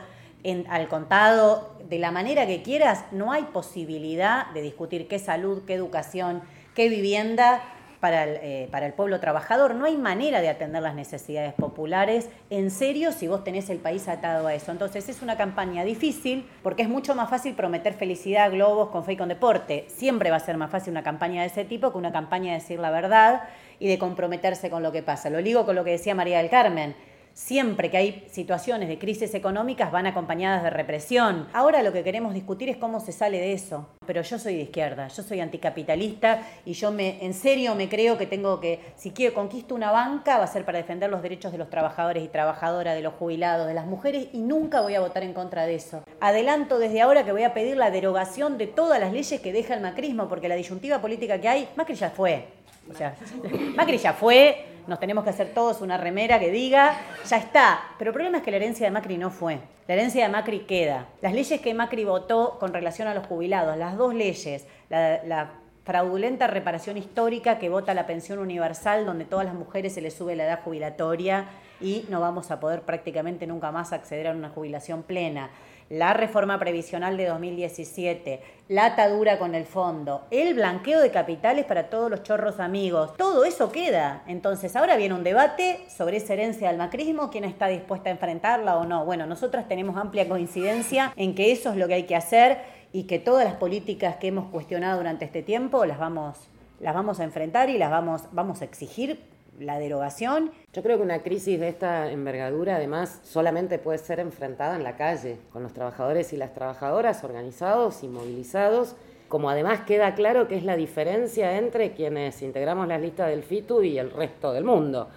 al 0.68 0.88
contado, 0.88 1.74
de 1.88 1.98
la 1.98 2.10
manera 2.10 2.46
que 2.46 2.62
quieras, 2.62 3.04
no 3.12 3.32
hay 3.32 3.44
posibilidad 3.44 4.50
de 4.52 4.60
discutir 4.60 5.08
qué 5.08 5.18
salud, 5.18 5.62
qué 5.66 5.74
educación, 5.74 6.42
qué 6.74 6.88
vivienda 6.90 7.62
para 8.04 8.24
el, 8.24 8.38
eh, 8.42 8.68
para 8.70 8.84
el 8.84 8.92
pueblo 8.92 9.18
trabajador. 9.18 9.74
No 9.74 9.86
hay 9.86 9.96
manera 9.96 10.42
de 10.42 10.50
atender 10.50 10.82
las 10.82 10.94
necesidades 10.94 11.54
populares 11.54 12.28
en 12.50 12.70
serio 12.70 13.12
si 13.12 13.28
vos 13.28 13.44
tenés 13.44 13.70
el 13.70 13.78
país 13.78 14.08
atado 14.08 14.46
a 14.46 14.52
eso. 14.52 14.72
Entonces 14.72 15.08
es 15.08 15.22
una 15.22 15.38
campaña 15.38 15.84
difícil 15.84 16.46
porque 16.62 16.82
es 16.82 16.90
mucho 16.90 17.14
más 17.14 17.30
fácil 17.30 17.54
prometer 17.54 17.94
felicidad, 17.94 18.50
globos, 18.50 18.90
con 18.90 19.06
fe 19.06 19.14
y 19.14 19.16
con 19.16 19.30
deporte. 19.30 19.86
Siempre 19.88 20.28
va 20.28 20.36
a 20.36 20.40
ser 20.40 20.58
más 20.58 20.70
fácil 20.70 20.90
una 20.90 21.02
campaña 21.02 21.40
de 21.40 21.46
ese 21.46 21.64
tipo 21.64 21.92
que 21.92 21.96
una 21.96 22.12
campaña 22.12 22.52
de 22.52 22.58
decir 22.58 22.78
la 22.78 22.90
verdad 22.90 23.44
y 23.78 23.88
de 23.88 23.98
comprometerse 23.98 24.68
con 24.68 24.82
lo 24.82 24.92
que 24.92 25.02
pasa. 25.02 25.30
Lo 25.30 25.40
ligo 25.40 25.64
con 25.64 25.74
lo 25.74 25.82
que 25.82 25.92
decía 25.92 26.14
María 26.14 26.36
del 26.36 26.50
Carmen 26.50 26.94
Siempre 27.34 27.90
que 27.90 27.96
hay 27.96 28.26
situaciones 28.30 28.88
de 28.88 28.96
crisis 28.96 29.34
económicas 29.34 29.90
van 29.90 30.06
acompañadas 30.06 30.62
de 30.62 30.70
represión. 30.70 31.48
Ahora 31.52 31.82
lo 31.82 31.92
que 31.92 32.04
queremos 32.04 32.32
discutir 32.32 32.68
es 32.68 32.76
cómo 32.76 33.00
se 33.00 33.10
sale 33.10 33.40
de 33.40 33.52
eso. 33.52 33.88
Pero 34.06 34.22
yo 34.22 34.38
soy 34.38 34.54
de 34.54 34.62
izquierda, 34.62 35.08
yo 35.08 35.20
soy 35.24 35.40
anticapitalista 35.40 36.46
y 36.64 36.74
yo 36.74 36.94
en 36.96 37.34
serio 37.34 37.74
me 37.74 37.88
creo 37.88 38.16
que 38.16 38.26
tengo 38.26 38.60
que, 38.60 38.78
si 38.94 39.10
quiero 39.10 39.34
conquisto 39.34 39.74
una 39.74 39.90
banca, 39.90 40.38
va 40.38 40.44
a 40.44 40.46
ser 40.46 40.64
para 40.64 40.78
defender 40.78 41.10
los 41.10 41.22
derechos 41.22 41.50
de 41.50 41.58
los 41.58 41.70
trabajadores 41.70 42.22
y 42.22 42.28
trabajadoras, 42.28 42.94
de 42.94 43.02
los 43.02 43.14
jubilados, 43.14 43.66
de 43.66 43.74
las 43.74 43.86
mujeres 43.86 44.28
y 44.32 44.38
nunca 44.38 44.80
voy 44.80 44.94
a 44.94 45.00
votar 45.00 45.24
en 45.24 45.32
contra 45.32 45.66
de 45.66 45.74
eso. 45.74 46.04
Adelanto 46.20 46.78
desde 46.78 47.00
ahora 47.00 47.24
que 47.24 47.32
voy 47.32 47.42
a 47.42 47.52
pedir 47.52 47.76
la 47.76 47.90
derogación 47.90 48.58
de 48.58 48.68
todas 48.68 49.00
las 49.00 49.12
leyes 49.12 49.40
que 49.40 49.52
deja 49.52 49.74
el 49.74 49.80
macrismo, 49.80 50.28
porque 50.28 50.48
la 50.48 50.54
disyuntiva 50.54 51.00
política 51.00 51.40
que 51.40 51.48
hay, 51.48 51.68
Macri 51.74 51.96
ya 51.96 52.10
fue. 52.10 52.46
O 52.88 52.94
sea, 52.94 53.16
Macri 53.76 53.98
ya 53.98 54.12
fue, 54.12 54.73
nos 54.86 55.00
tenemos 55.00 55.24
que 55.24 55.30
hacer 55.30 55.54
todos 55.54 55.80
una 55.80 55.96
remera 55.96 56.38
que 56.38 56.50
diga, 56.50 56.96
ya 57.26 57.36
está. 57.36 57.80
Pero 57.98 58.10
el 58.10 58.14
problema 58.14 58.38
es 58.38 58.44
que 58.44 58.50
la 58.50 58.58
herencia 58.58 58.86
de 58.86 58.90
Macri 58.90 59.18
no 59.18 59.30
fue. 59.30 59.58
La 59.86 59.94
herencia 59.94 60.24
de 60.24 60.32
Macri 60.32 60.60
queda. 60.60 61.06
Las 61.20 61.32
leyes 61.32 61.60
que 61.60 61.74
Macri 61.74 62.04
votó 62.04 62.58
con 62.58 62.72
relación 62.72 63.08
a 63.08 63.14
los 63.14 63.26
jubilados, 63.26 63.76
las 63.76 63.96
dos 63.96 64.14
leyes, 64.14 64.66
la, 64.88 65.50
fraudulenta 65.84 66.46
reparación 66.46 66.96
histórica 66.96 67.58
que 67.58 67.68
vota 67.68 67.92
la 67.92 68.06
pensión 68.06 68.38
universal, 68.38 69.04
donde 69.04 69.26
todas 69.26 69.44
las 69.44 69.54
mujeres 69.54 69.92
se 69.92 70.00
les 70.00 70.14
sube 70.14 70.34
la 70.34 70.44
edad 70.44 70.60
jubilatoria 70.64 71.44
y 71.78 72.06
no 72.08 72.20
vamos 72.20 72.50
a 72.50 72.58
poder 72.58 72.80
prácticamente 72.80 73.46
nunca 73.46 73.70
más 73.70 73.92
acceder 73.92 74.28
a 74.28 74.30
una 74.30 74.48
jubilación 74.48 75.02
plena 75.02 75.50
la 75.90 76.14
reforma 76.14 76.58
previsional 76.58 77.16
de 77.16 77.26
2017, 77.26 78.40
la 78.68 78.86
atadura 78.86 79.38
con 79.38 79.54
el 79.54 79.66
fondo, 79.66 80.26
el 80.30 80.54
blanqueo 80.54 81.00
de 81.00 81.10
capitales 81.10 81.66
para 81.66 81.90
todos 81.90 82.10
los 82.10 82.22
chorros 82.22 82.58
amigos, 82.58 83.16
todo 83.16 83.44
eso 83.44 83.70
queda. 83.70 84.22
Entonces 84.26 84.74
ahora 84.76 84.96
viene 84.96 85.14
un 85.14 85.24
debate 85.24 85.84
sobre 85.94 86.16
esa 86.16 86.32
herencia 86.32 86.68
del 86.68 86.78
macrismo, 86.78 87.30
quién 87.30 87.44
está 87.44 87.68
dispuesta 87.68 88.08
a 88.08 88.12
enfrentarla 88.12 88.76
o 88.76 88.84
no. 88.84 89.04
Bueno, 89.04 89.26
nosotras 89.26 89.68
tenemos 89.68 89.96
amplia 89.96 90.28
coincidencia 90.28 91.12
en 91.16 91.34
que 91.34 91.52
eso 91.52 91.70
es 91.70 91.76
lo 91.76 91.86
que 91.86 91.94
hay 91.94 92.04
que 92.04 92.16
hacer 92.16 92.58
y 92.92 93.04
que 93.04 93.18
todas 93.18 93.44
las 93.44 93.54
políticas 93.54 94.16
que 94.16 94.28
hemos 94.28 94.50
cuestionado 94.50 94.98
durante 94.98 95.24
este 95.24 95.42
tiempo 95.42 95.84
las 95.84 95.98
vamos, 95.98 96.38
las 96.80 96.94
vamos 96.94 97.20
a 97.20 97.24
enfrentar 97.24 97.68
y 97.68 97.76
las 97.76 97.90
vamos, 97.90 98.22
vamos 98.32 98.62
a 98.62 98.64
exigir 98.64 99.33
la 99.58 99.78
derogación. 99.78 100.52
Yo 100.72 100.82
creo 100.82 100.96
que 100.96 101.02
una 101.02 101.22
crisis 101.22 101.60
de 101.60 101.68
esta 101.68 102.10
envergadura 102.10 102.76
además 102.76 103.20
solamente 103.22 103.78
puede 103.78 103.98
ser 103.98 104.20
enfrentada 104.20 104.76
en 104.76 104.84
la 104.84 104.96
calle, 104.96 105.38
con 105.52 105.62
los 105.62 105.72
trabajadores 105.72 106.32
y 106.32 106.36
las 106.36 106.54
trabajadoras 106.54 107.24
organizados 107.24 108.02
y 108.02 108.08
movilizados, 108.08 108.96
como 109.28 109.50
además 109.50 109.80
queda 109.82 110.14
claro 110.14 110.48
que 110.48 110.56
es 110.56 110.64
la 110.64 110.76
diferencia 110.76 111.56
entre 111.58 111.92
quienes 111.92 112.42
integramos 112.42 112.88
la 112.88 112.98
lista 112.98 113.26
del 113.26 113.42
FITU 113.42 113.82
y 113.82 113.98
el 113.98 114.10
resto 114.10 114.52
del 114.52 114.64
mundo. 114.64 115.08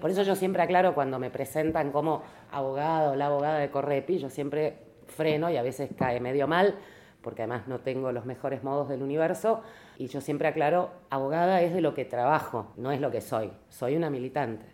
Por 0.00 0.10
eso 0.10 0.22
yo 0.22 0.36
siempre 0.36 0.62
aclaro 0.62 0.94
cuando 0.94 1.18
me 1.18 1.30
presentan 1.30 1.90
como 1.90 2.22
abogado 2.50 3.12
o 3.12 3.16
la 3.16 3.26
abogada 3.26 3.58
de 3.58 3.70
Correpi, 3.70 4.18
yo 4.18 4.28
siempre 4.28 4.74
freno 5.06 5.48
y 5.48 5.56
a 5.56 5.62
veces 5.62 5.88
cae 5.96 6.20
medio 6.20 6.46
mal, 6.46 6.74
porque 7.24 7.42
además 7.42 7.66
no 7.66 7.80
tengo 7.80 8.12
los 8.12 8.26
mejores 8.26 8.62
modos 8.62 8.88
del 8.88 9.02
universo, 9.02 9.62
y 9.98 10.06
yo 10.06 10.20
siempre 10.20 10.46
aclaro, 10.46 10.90
abogada 11.10 11.62
es 11.62 11.74
de 11.74 11.80
lo 11.80 11.94
que 11.94 12.04
trabajo, 12.04 12.72
no 12.76 12.92
es 12.92 13.00
lo 13.00 13.10
que 13.10 13.20
soy, 13.20 13.50
soy 13.68 13.96
una 13.96 14.10
militante. 14.10 14.66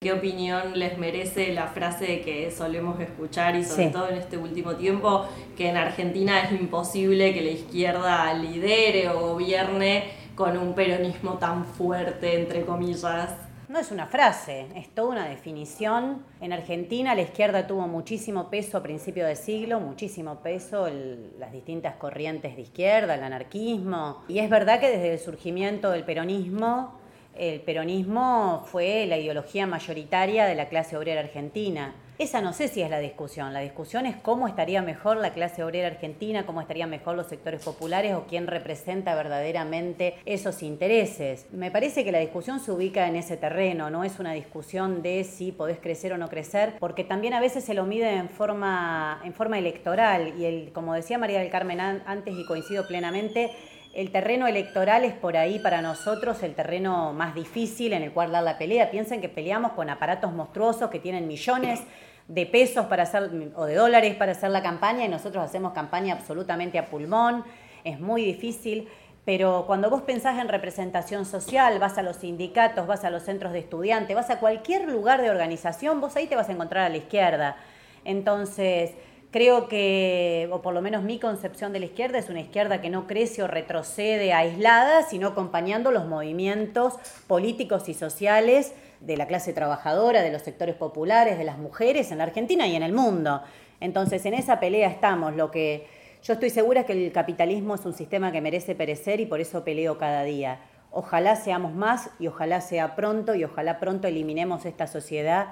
¿Qué 0.00 0.12
opinión 0.12 0.78
les 0.78 0.98
merece 0.98 1.52
la 1.52 1.66
frase 1.66 2.20
que 2.20 2.52
solemos 2.52 3.00
escuchar 3.00 3.56
y 3.56 3.64
sobre 3.64 3.88
todo 3.88 4.08
en 4.08 4.16
este 4.16 4.38
último 4.38 4.76
tiempo, 4.76 5.26
que 5.56 5.68
en 5.68 5.76
Argentina 5.76 6.42
es 6.42 6.52
imposible 6.52 7.34
que 7.34 7.40
la 7.40 7.50
izquierda 7.50 8.32
lidere 8.34 9.08
o 9.08 9.32
gobierne 9.32 10.04
con 10.36 10.56
un 10.58 10.74
peronismo 10.74 11.38
tan 11.38 11.64
fuerte, 11.64 12.40
entre 12.40 12.64
comillas? 12.64 13.45
No 13.68 13.80
es 13.80 13.90
una 13.90 14.06
frase, 14.06 14.66
es 14.76 14.94
toda 14.94 15.08
una 15.08 15.28
definición. 15.28 16.24
En 16.40 16.52
Argentina 16.52 17.16
la 17.16 17.22
izquierda 17.22 17.66
tuvo 17.66 17.88
muchísimo 17.88 18.48
peso 18.48 18.78
a 18.78 18.82
principio 18.82 19.26
de 19.26 19.34
siglo, 19.34 19.80
muchísimo 19.80 20.36
peso 20.36 20.88
las 21.36 21.50
distintas 21.50 21.96
corrientes 21.96 22.54
de 22.54 22.62
izquierda, 22.62 23.16
el 23.16 23.24
anarquismo. 23.24 24.22
Y 24.28 24.38
es 24.38 24.48
verdad 24.48 24.78
que 24.78 24.90
desde 24.90 25.14
el 25.14 25.18
surgimiento 25.18 25.90
del 25.90 26.04
peronismo, 26.04 26.92
el 27.34 27.60
peronismo 27.60 28.64
fue 28.66 29.04
la 29.06 29.18
ideología 29.18 29.66
mayoritaria 29.66 30.46
de 30.46 30.54
la 30.54 30.68
clase 30.68 30.96
obrera 30.96 31.22
argentina. 31.22 31.92
Esa 32.18 32.40
no 32.40 32.54
sé 32.54 32.68
si 32.68 32.80
es 32.80 32.88
la 32.88 32.98
discusión. 32.98 33.52
La 33.52 33.60
discusión 33.60 34.06
es 34.06 34.16
cómo 34.16 34.48
estaría 34.48 34.80
mejor 34.80 35.18
la 35.18 35.34
clase 35.34 35.62
obrera 35.62 35.88
argentina, 35.88 36.46
cómo 36.46 36.62
estarían 36.62 36.88
mejor 36.88 37.14
los 37.14 37.26
sectores 37.26 37.62
populares 37.62 38.14
o 38.14 38.24
quién 38.26 38.46
representa 38.46 39.14
verdaderamente 39.14 40.14
esos 40.24 40.62
intereses. 40.62 41.46
Me 41.52 41.70
parece 41.70 42.04
que 42.04 42.12
la 42.12 42.18
discusión 42.18 42.58
se 42.58 42.72
ubica 42.72 43.06
en 43.06 43.16
ese 43.16 43.36
terreno, 43.36 43.90
no 43.90 44.02
es 44.02 44.18
una 44.18 44.32
discusión 44.32 45.02
de 45.02 45.24
si 45.24 45.52
podés 45.52 45.78
crecer 45.78 46.14
o 46.14 46.16
no 46.16 46.30
crecer, 46.30 46.76
porque 46.80 47.04
también 47.04 47.34
a 47.34 47.40
veces 47.40 47.64
se 47.64 47.74
lo 47.74 47.84
mide 47.84 48.10
en 48.10 48.30
forma, 48.30 49.20
en 49.22 49.34
forma 49.34 49.58
electoral. 49.58 50.32
Y 50.38 50.46
el, 50.46 50.72
como 50.72 50.94
decía 50.94 51.18
María 51.18 51.40
del 51.40 51.50
Carmen 51.50 51.80
antes 51.80 52.34
y 52.34 52.46
coincido 52.46 52.88
plenamente, 52.88 53.50
el 53.96 54.10
terreno 54.10 54.46
electoral 54.46 55.04
es 55.04 55.14
por 55.14 55.38
ahí 55.38 55.58
para 55.58 55.80
nosotros 55.80 56.42
el 56.42 56.54
terreno 56.54 57.14
más 57.14 57.34
difícil 57.34 57.94
en 57.94 58.02
el 58.02 58.12
cual 58.12 58.30
dar 58.30 58.42
la 58.42 58.58
pelea. 58.58 58.90
Piensen 58.90 59.22
que 59.22 59.30
peleamos 59.30 59.72
con 59.72 59.88
aparatos 59.88 60.34
monstruosos 60.34 60.90
que 60.90 60.98
tienen 60.98 61.26
millones 61.26 61.80
de 62.28 62.46
pesos 62.46 62.86
para 62.86 63.04
hacer, 63.04 63.30
o 63.54 63.64
de 63.64 63.74
dólares 63.74 64.14
para 64.16 64.32
hacer 64.32 64.50
la 64.50 64.62
campaña 64.62 65.04
y 65.04 65.08
nosotros 65.08 65.44
hacemos 65.44 65.72
campaña 65.72 66.14
absolutamente 66.14 66.78
a 66.78 66.86
pulmón. 66.86 67.44
Es 67.84 68.00
muy 68.00 68.24
difícil. 68.24 68.88
Pero 69.26 69.64
cuando 69.66 69.90
vos 69.90 70.02
pensás 70.02 70.38
en 70.38 70.48
representación 70.48 71.26
social, 71.26 71.80
vas 71.80 71.98
a 71.98 72.02
los 72.02 72.16
sindicatos, 72.16 72.86
vas 72.86 73.04
a 73.04 73.10
los 73.10 73.24
centros 73.24 73.52
de 73.52 73.58
estudiantes, 73.58 74.14
vas 74.14 74.30
a 74.30 74.38
cualquier 74.38 74.88
lugar 74.88 75.20
de 75.20 75.30
organización, 75.30 76.00
vos 76.00 76.14
ahí 76.14 76.28
te 76.28 76.36
vas 76.36 76.48
a 76.48 76.52
encontrar 76.52 76.84
a 76.84 76.88
la 76.88 76.98
izquierda. 76.98 77.56
Entonces, 78.04 78.92
Creo 79.36 79.68
que, 79.68 80.48
o 80.50 80.62
por 80.62 80.72
lo 80.72 80.80
menos 80.80 81.02
mi 81.02 81.18
concepción 81.18 81.74
de 81.74 81.78
la 81.78 81.84
izquierda, 81.84 82.16
es 82.16 82.30
una 82.30 82.40
izquierda 82.40 82.80
que 82.80 82.88
no 82.88 83.06
crece 83.06 83.42
o 83.42 83.46
retrocede 83.46 84.32
aislada, 84.32 85.02
sino 85.02 85.28
acompañando 85.28 85.90
los 85.90 86.06
movimientos 86.06 86.94
políticos 87.26 87.90
y 87.90 87.92
sociales 87.92 88.72
de 89.00 89.18
la 89.18 89.26
clase 89.26 89.52
trabajadora, 89.52 90.22
de 90.22 90.32
los 90.32 90.40
sectores 90.40 90.74
populares, 90.74 91.36
de 91.36 91.44
las 91.44 91.58
mujeres 91.58 92.10
en 92.12 92.16
la 92.16 92.24
Argentina 92.24 92.66
y 92.66 92.76
en 92.76 92.82
el 92.82 92.94
mundo. 92.94 93.42
Entonces, 93.78 94.24
en 94.24 94.32
esa 94.32 94.58
pelea 94.58 94.88
estamos. 94.88 95.36
Lo 95.36 95.50
que 95.50 95.86
Yo 96.22 96.32
estoy 96.32 96.48
segura 96.48 96.86
que 96.86 96.94
el 96.94 97.12
capitalismo 97.12 97.74
es 97.74 97.84
un 97.84 97.92
sistema 97.92 98.32
que 98.32 98.40
merece 98.40 98.74
perecer 98.74 99.20
y 99.20 99.26
por 99.26 99.42
eso 99.42 99.64
peleo 99.64 99.98
cada 99.98 100.22
día. 100.22 100.60
Ojalá 100.90 101.36
seamos 101.36 101.74
más 101.74 102.08
y 102.18 102.28
ojalá 102.28 102.62
sea 102.62 102.96
pronto 102.96 103.34
y 103.34 103.44
ojalá 103.44 103.80
pronto 103.80 104.08
eliminemos 104.08 104.64
esta 104.64 104.86
sociedad 104.86 105.48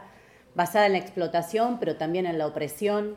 basada 0.54 0.86
en 0.86 0.92
la 0.92 0.98
explotación, 1.00 1.78
pero 1.78 1.96
también 1.96 2.24
en 2.24 2.38
la 2.38 2.46
opresión, 2.46 3.16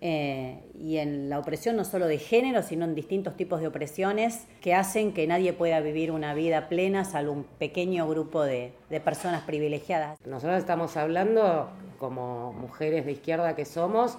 eh, 0.00 0.60
y 0.78 0.98
en 0.98 1.30
la 1.30 1.38
opresión 1.38 1.76
no 1.76 1.84
solo 1.84 2.06
de 2.06 2.18
género, 2.18 2.62
sino 2.62 2.84
en 2.84 2.94
distintos 2.94 3.36
tipos 3.36 3.60
de 3.60 3.66
opresiones 3.66 4.44
que 4.60 4.74
hacen 4.74 5.14
que 5.14 5.26
nadie 5.26 5.54
pueda 5.54 5.80
vivir 5.80 6.10
una 6.10 6.34
vida 6.34 6.68
plena 6.68 7.04
salvo 7.04 7.32
un 7.32 7.44
pequeño 7.44 8.06
grupo 8.06 8.42
de, 8.42 8.72
de 8.90 9.00
personas 9.00 9.42
privilegiadas. 9.44 10.18
Nosotros 10.26 10.58
estamos 10.58 10.96
hablando, 10.98 11.70
como 11.98 12.52
mujeres 12.52 13.06
de 13.06 13.12
izquierda 13.12 13.56
que 13.56 13.64
somos, 13.64 14.18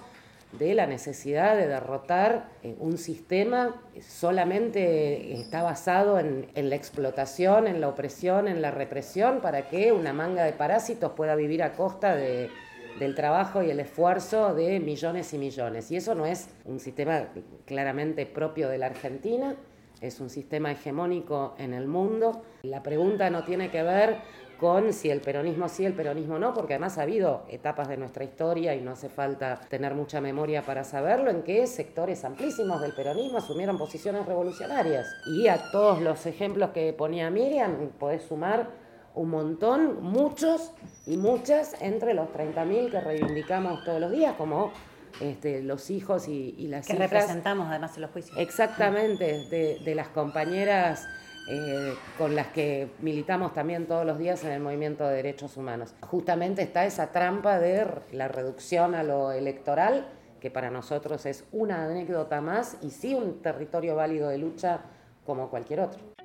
de 0.52 0.74
la 0.74 0.86
necesidad 0.86 1.54
de 1.56 1.68
derrotar 1.68 2.48
eh, 2.62 2.74
un 2.80 2.96
sistema 2.98 3.80
que 3.94 4.02
solamente 4.02 5.34
está 5.34 5.62
basado 5.62 6.18
en, 6.18 6.48
en, 6.54 6.70
la 6.70 6.76
explotación, 6.76 7.66
en 7.66 7.80
la 7.80 7.88
opresión, 7.88 8.48
en 8.48 8.62
la 8.62 8.70
represión, 8.70 9.40
para 9.40 9.68
que 9.68 9.92
una 9.92 10.12
manga 10.12 10.44
de 10.44 10.52
parásitos 10.52 11.12
pueda 11.12 11.36
vivir 11.36 11.62
a 11.62 11.74
costa 11.74 12.16
de, 12.16 12.50
del 12.98 13.14
trabajo 13.14 13.62
y 13.62 13.70
el 13.70 13.80
esfuerzo 13.80 14.54
de 14.54 14.80
millones 14.80 15.32
y 15.32 15.38
millones. 15.38 15.90
Y 15.90 15.96
eso 15.96 16.14
no 16.14 16.26
es 16.26 16.48
un 16.64 16.80
sistema 16.80 17.28
claramente 17.66 18.26
propio 18.26 18.68
de 18.68 18.78
la 18.78 18.86
Argentina, 18.86 19.56
es 20.00 20.20
un 20.20 20.30
sistema 20.30 20.72
hegemónico 20.72 21.54
en 21.58 21.74
el 21.74 21.88
mundo. 21.88 22.42
La 22.62 22.82
pregunta 22.82 23.30
no 23.30 23.44
tiene 23.44 23.70
que 23.70 23.82
ver 23.82 24.18
con 24.58 24.92
si 24.92 25.08
el 25.08 25.20
peronismo 25.20 25.68
sí, 25.68 25.84
el 25.84 25.94
peronismo 25.94 26.38
no, 26.38 26.52
porque 26.52 26.74
además 26.74 26.98
ha 26.98 27.02
habido 27.02 27.44
etapas 27.48 27.88
de 27.88 27.96
nuestra 27.96 28.24
historia 28.24 28.74
y 28.74 28.80
no 28.80 28.90
hace 28.90 29.08
falta 29.08 29.60
tener 29.68 29.94
mucha 29.94 30.20
memoria 30.20 30.62
para 30.62 30.82
saberlo, 30.82 31.30
en 31.30 31.42
que 31.42 31.66
sectores 31.66 32.24
amplísimos 32.24 32.80
del 32.80 32.92
peronismo 32.92 33.38
asumieron 33.38 33.78
posiciones 33.78 34.26
revolucionarias. 34.26 35.06
Y 35.26 35.46
a 35.46 35.70
todos 35.70 36.00
los 36.00 36.26
ejemplos 36.26 36.70
que 36.70 36.92
ponía 36.92 37.30
Miriam, 37.30 37.90
podés 37.98 38.22
sumar 38.22 38.87
un 39.18 39.30
montón, 39.30 40.02
muchos 40.02 40.72
y 41.06 41.16
muchas 41.16 41.74
entre 41.80 42.14
los 42.14 42.28
30.000 42.28 42.90
que 42.90 43.00
reivindicamos 43.00 43.84
todos 43.84 44.00
los 44.00 44.12
días, 44.12 44.34
como 44.36 44.72
este, 45.20 45.62
los 45.62 45.90
hijos 45.90 46.28
y, 46.28 46.54
y 46.56 46.68
las 46.68 46.86
que 46.86 46.94
hijas. 46.94 47.10
representamos 47.10 47.66
además 47.68 47.96
en 47.96 48.02
los 48.02 48.10
juicios. 48.12 48.38
Exactamente, 48.38 49.48
de, 49.50 49.80
de 49.84 49.94
las 49.94 50.08
compañeras 50.08 51.06
eh, 51.50 51.94
con 52.16 52.36
las 52.36 52.48
que 52.48 52.90
militamos 53.00 53.54
también 53.54 53.86
todos 53.86 54.06
los 54.06 54.18
días 54.18 54.44
en 54.44 54.52
el 54.52 54.60
movimiento 54.60 55.08
de 55.08 55.16
derechos 55.16 55.56
humanos. 55.56 55.94
Justamente 56.02 56.62
está 56.62 56.84
esa 56.84 57.10
trampa 57.10 57.58
de 57.58 57.86
la 58.12 58.28
reducción 58.28 58.94
a 58.94 59.02
lo 59.02 59.32
electoral, 59.32 60.06
que 60.40 60.50
para 60.50 60.70
nosotros 60.70 61.26
es 61.26 61.44
una 61.50 61.86
anécdota 61.86 62.40
más 62.40 62.76
y 62.82 62.90
sí 62.90 63.14
un 63.14 63.42
territorio 63.42 63.96
válido 63.96 64.28
de 64.28 64.38
lucha 64.38 64.80
como 65.26 65.50
cualquier 65.50 65.80
otro. 65.80 66.17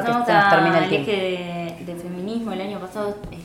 Pasamos 0.00 0.28
al 0.28 0.92
eje 0.92 1.76
de, 1.78 1.84
de, 1.84 2.00
feminismo. 2.00 2.52
El 2.52 2.60
año 2.60 2.78
pasado 2.78 3.16
eh, 3.30 3.38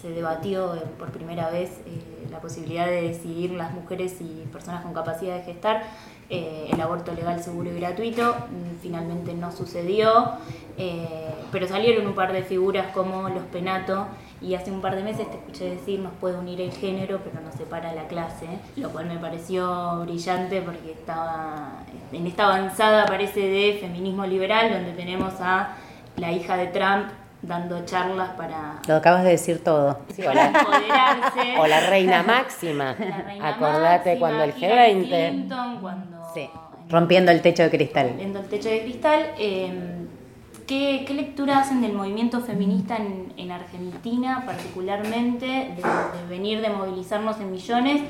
se 0.00 0.10
debatió 0.10 0.74
por 0.98 1.10
primera 1.10 1.50
vez 1.50 1.70
eh, 1.86 2.28
la 2.30 2.40
posibilidad 2.40 2.86
de 2.86 3.02
decidir 3.02 3.50
las 3.52 3.72
mujeres 3.72 4.16
y 4.20 4.46
personas 4.52 4.82
con 4.82 4.94
capacidad 4.94 5.36
de 5.36 5.42
gestar 5.42 5.82
eh, 6.28 6.70
el 6.72 6.80
aborto 6.80 7.12
legal, 7.12 7.42
seguro 7.42 7.70
y 7.70 7.78
gratuito. 7.78 8.34
Mm, 8.34 8.82
finalmente 8.82 9.34
no 9.34 9.52
sucedió, 9.52 10.32
eh, 10.76 11.34
pero 11.52 11.68
salieron 11.68 12.06
un 12.06 12.14
par 12.14 12.32
de 12.32 12.42
figuras 12.42 12.92
como 12.92 13.28
los 13.28 13.44
penato 13.44 14.06
y 14.40 14.54
hace 14.54 14.70
un 14.70 14.80
par 14.80 14.96
de 14.96 15.02
meses 15.02 15.30
te 15.30 15.36
escuché 15.36 15.70
decir 15.70 16.00
nos 16.00 16.12
puede 16.14 16.38
unir 16.38 16.60
el 16.60 16.72
género 16.72 17.20
pero 17.24 17.40
nos 17.40 17.54
separa 17.54 17.94
la 17.94 18.06
clase, 18.06 18.46
lo 18.76 18.90
cual 18.90 19.06
me 19.06 19.18
pareció 19.18 20.00
brillante 20.00 20.60
porque 20.62 20.92
estaba 20.92 21.84
en 22.12 22.26
esta 22.26 22.44
avanzada 22.44 23.06
parece 23.06 23.40
de 23.40 23.78
feminismo 23.80 24.26
liberal 24.26 24.72
donde 24.72 24.92
tenemos 24.92 25.34
a 25.40 25.76
la 26.16 26.32
hija 26.32 26.56
de 26.56 26.66
Trump 26.68 27.06
dando 27.42 27.84
charlas 27.84 28.30
para... 28.30 28.80
Lo 28.88 28.96
acabas 28.96 29.22
de 29.24 29.30
decir 29.30 29.62
todo. 29.62 30.00
Sí, 30.12 30.22
o, 30.22 30.32
la, 30.32 30.52
o, 31.60 31.66
la, 31.66 31.80
reina 31.88 32.22
máxima. 32.22 32.96
La 32.98 33.18
reina 33.22 33.48
Acordate 33.48 34.10
máxima, 34.10 34.18
cuando 34.18 34.44
el 34.44 34.54
G20... 34.54 35.28
Clinton, 35.30 35.78
cuando, 35.80 36.18
sí. 36.34 36.50
Rompiendo 36.88 37.30
el 37.32 37.42
techo 37.42 37.64
de 37.64 37.70
cristal. 37.70 38.08
Rompiendo 38.08 38.40
el 38.40 38.46
techo 38.46 38.68
de 38.68 38.82
cristal. 38.82 39.26
Eh, 39.38 40.05
¿qué, 40.66 41.04
¿qué, 41.06 41.14
lectura 41.14 41.58
hacen 41.58 41.80
del 41.80 41.92
movimiento 41.92 42.40
feminista 42.40 42.96
en, 42.96 43.32
en 43.36 43.50
Argentina, 43.50 44.42
particularmente, 44.44 45.46
de, 45.46 45.82
venir 46.28 46.60
de 46.60 46.70
movilizarnos 46.70 47.40
en 47.40 47.50
millones 47.50 48.02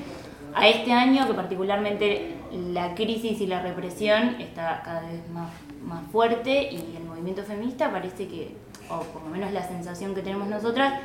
a 0.55 0.69
este 0.69 0.93
año, 0.93 1.27
que 1.27 1.35
particularmente 1.35 2.37
la 2.73 2.95
crisis 2.95 3.41
y 3.41 3.47
la 3.47 3.63
represión 3.63 4.41
está 4.41 4.83
cada 4.85 5.01
vez 5.03 5.29
más, 5.31 5.51
más 5.85 6.03
fuerte 6.11 6.71
y 6.73 6.97
el 6.97 7.05
movimiento 7.05 7.43
feminista 7.43 7.91
parece 7.91 8.27
que 8.27 8.55
o 8.89 9.01
por 9.01 9.23
lo 9.23 9.29
menos 9.29 9.53
la 9.53 9.67
sensación 9.67 10.15
que 10.15 10.23
tenemos 10.23 10.49
nosotras, 10.49 11.01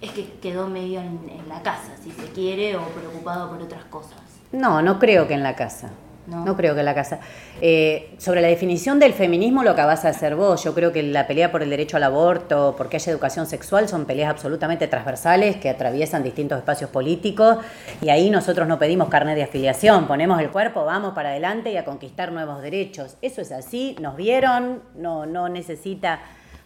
es 0.00 0.10
que 0.10 0.28
quedó 0.42 0.68
medio 0.68 1.00
en, 1.00 1.20
en, 1.28 1.48
la 1.48 1.62
casa, 1.62 1.92
si 2.02 2.10
se 2.10 2.26
quiere, 2.32 2.76
o 2.76 2.82
preocupado 2.88 3.50
por 3.50 3.62
otras 3.62 3.84
cosas. 3.84 4.20
No, 4.52 4.82
no 4.82 4.98
creo 4.98 5.26
que 5.26 5.34
en 5.34 5.42
la 5.42 5.56
casa. 5.56 5.92
No, 6.26 6.44
no 6.44 6.56
creo 6.56 6.74
que 6.74 6.82
la 6.82 6.94
casa. 6.94 7.20
Eh, 7.60 8.14
sobre 8.18 8.40
la 8.40 8.48
definición 8.48 8.98
del 8.98 9.12
feminismo 9.12 9.62
lo 9.62 9.74
que 9.74 9.82
vas 9.82 10.04
a 10.04 10.08
hacer 10.08 10.36
vos. 10.36 10.64
Yo 10.64 10.74
creo 10.74 10.92
que 10.92 11.02
la 11.02 11.26
pelea 11.26 11.52
por 11.52 11.62
el 11.62 11.70
derecho 11.70 11.96
al 11.96 12.04
aborto, 12.04 12.74
porque 12.76 12.96
haya 12.96 13.12
educación 13.12 13.46
sexual, 13.46 13.88
son 13.88 14.06
peleas 14.06 14.30
absolutamente 14.30 14.88
transversales 14.88 15.56
que 15.56 15.68
atraviesan 15.68 16.22
distintos 16.22 16.58
espacios 16.58 16.90
políticos 16.90 17.58
y 18.00 18.08
ahí 18.08 18.30
nosotros 18.30 18.66
no 18.66 18.78
pedimos 18.78 19.08
carnet 19.08 19.36
de 19.36 19.42
afiliación, 19.42 20.06
ponemos 20.06 20.40
el 20.40 20.50
cuerpo, 20.50 20.84
vamos 20.84 21.14
para 21.14 21.30
adelante 21.30 21.72
y 21.72 21.76
a 21.76 21.84
conquistar 21.84 22.32
nuevos 22.32 22.62
derechos. 22.62 23.16
Eso 23.20 23.42
es 23.42 23.52
así, 23.52 23.96
nos 24.00 24.16
vieron, 24.16 24.82
no, 24.96 25.26
no 25.26 25.48
necesita 25.48 26.20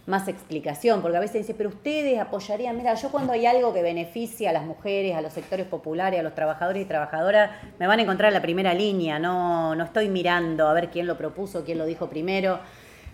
más 0.09 0.27
explicación, 0.27 1.01
porque 1.01 1.17
a 1.17 1.19
veces 1.19 1.45
dice, 1.45 1.53
pero 1.53 1.69
ustedes 1.69 2.19
apoyarían, 2.19 2.75
mira, 2.75 2.95
yo 2.95 3.09
cuando 3.11 3.31
hay 3.31 3.45
algo 3.45 3.73
que 3.73 3.81
beneficia 3.81 4.49
a 4.49 4.53
las 4.53 4.65
mujeres, 4.65 5.15
a 5.15 5.21
los 5.21 5.31
sectores 5.31 5.67
populares, 5.67 6.19
a 6.19 6.23
los 6.23 6.33
trabajadores 6.35 6.81
y 6.81 6.85
trabajadoras, 6.85 7.51
me 7.79 7.87
van 7.87 7.99
a 7.99 8.01
encontrar 8.01 8.29
en 8.29 8.33
la 8.33 8.41
primera 8.41 8.73
línea, 8.73 9.19
no, 9.19 9.75
no 9.75 9.83
estoy 9.83 10.09
mirando 10.09 10.67
a 10.67 10.73
ver 10.73 10.89
quién 10.89 11.07
lo 11.07 11.17
propuso, 11.17 11.63
quién 11.63 11.77
lo 11.77 11.85
dijo 11.85 12.09
primero, 12.09 12.59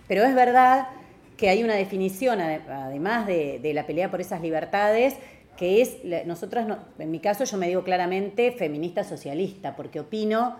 pero 0.08 0.24
es 0.24 0.34
verdad 0.34 0.88
que 1.36 1.50
hay 1.50 1.62
una 1.62 1.74
definición, 1.74 2.40
además 2.40 3.26
de, 3.26 3.58
de 3.60 3.74
la 3.74 3.86
pelea 3.86 4.10
por 4.10 4.22
esas 4.22 4.40
libertades, 4.40 5.16
que 5.56 5.82
es, 5.82 5.98
nosotras, 6.26 6.66
en 6.98 7.10
mi 7.10 7.20
caso 7.20 7.44
yo 7.44 7.56
me 7.58 7.68
digo 7.68 7.84
claramente 7.84 8.52
feminista 8.52 9.04
socialista, 9.04 9.76
porque 9.76 10.00
opino 10.00 10.56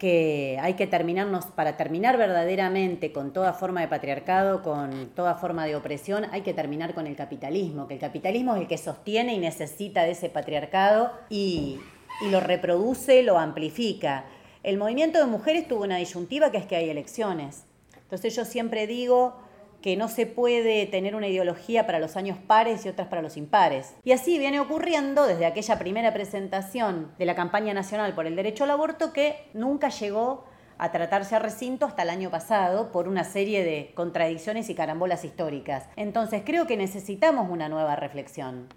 que 0.00 0.58
hay 0.62 0.74
que 0.74 0.86
terminarnos, 0.86 1.44
para 1.44 1.76
terminar 1.76 2.16
verdaderamente 2.16 3.12
con 3.12 3.34
toda 3.34 3.52
forma 3.52 3.82
de 3.82 3.88
patriarcado, 3.88 4.62
con 4.62 5.10
toda 5.14 5.34
forma 5.34 5.66
de 5.66 5.76
opresión, 5.76 6.24
hay 6.32 6.40
que 6.40 6.54
terminar 6.54 6.94
con 6.94 7.06
el 7.06 7.14
capitalismo, 7.14 7.86
que 7.86 7.94
el 7.94 8.00
capitalismo 8.00 8.56
es 8.56 8.62
el 8.62 8.66
que 8.66 8.78
sostiene 8.78 9.34
y 9.34 9.38
necesita 9.38 10.04
de 10.04 10.12
ese 10.12 10.30
patriarcado 10.30 11.12
y, 11.28 11.80
y 12.22 12.30
lo 12.30 12.40
reproduce, 12.40 13.22
lo 13.22 13.38
amplifica. 13.38 14.24
El 14.62 14.78
movimiento 14.78 15.18
de 15.18 15.26
mujeres 15.26 15.68
tuvo 15.68 15.84
una 15.84 15.98
disyuntiva 15.98 16.50
que 16.50 16.56
es 16.56 16.64
que 16.64 16.76
hay 16.76 16.88
elecciones. 16.88 17.64
Entonces 17.94 18.34
yo 18.34 18.46
siempre 18.46 18.86
digo, 18.86 19.36
que 19.82 19.96
no 19.96 20.08
se 20.08 20.26
puede 20.26 20.86
tener 20.86 21.14
una 21.14 21.28
ideología 21.28 21.86
para 21.86 21.98
los 21.98 22.16
años 22.16 22.38
pares 22.46 22.84
y 22.84 22.88
otras 22.88 23.08
para 23.08 23.22
los 23.22 23.36
impares. 23.36 23.94
Y 24.04 24.12
así 24.12 24.38
viene 24.38 24.60
ocurriendo 24.60 25.26
desde 25.26 25.46
aquella 25.46 25.78
primera 25.78 26.12
presentación 26.12 27.12
de 27.18 27.26
la 27.26 27.34
campaña 27.34 27.74
nacional 27.74 28.14
por 28.14 28.26
el 28.26 28.36
derecho 28.36 28.64
al 28.64 28.70
aborto 28.70 29.12
que 29.12 29.48
nunca 29.54 29.88
llegó 29.88 30.44
a 30.78 30.92
tratarse 30.92 31.36
a 31.36 31.38
recinto 31.38 31.84
hasta 31.84 32.02
el 32.02 32.10
año 32.10 32.30
pasado 32.30 32.90
por 32.90 33.06
una 33.06 33.24
serie 33.24 33.62
de 33.64 33.92
contradicciones 33.94 34.70
y 34.70 34.74
carambolas 34.74 35.24
históricas. 35.24 35.84
Entonces 35.96 36.42
creo 36.44 36.66
que 36.66 36.78
necesitamos 36.78 37.50
una 37.50 37.68
nueva 37.68 37.96
reflexión. 37.96 38.68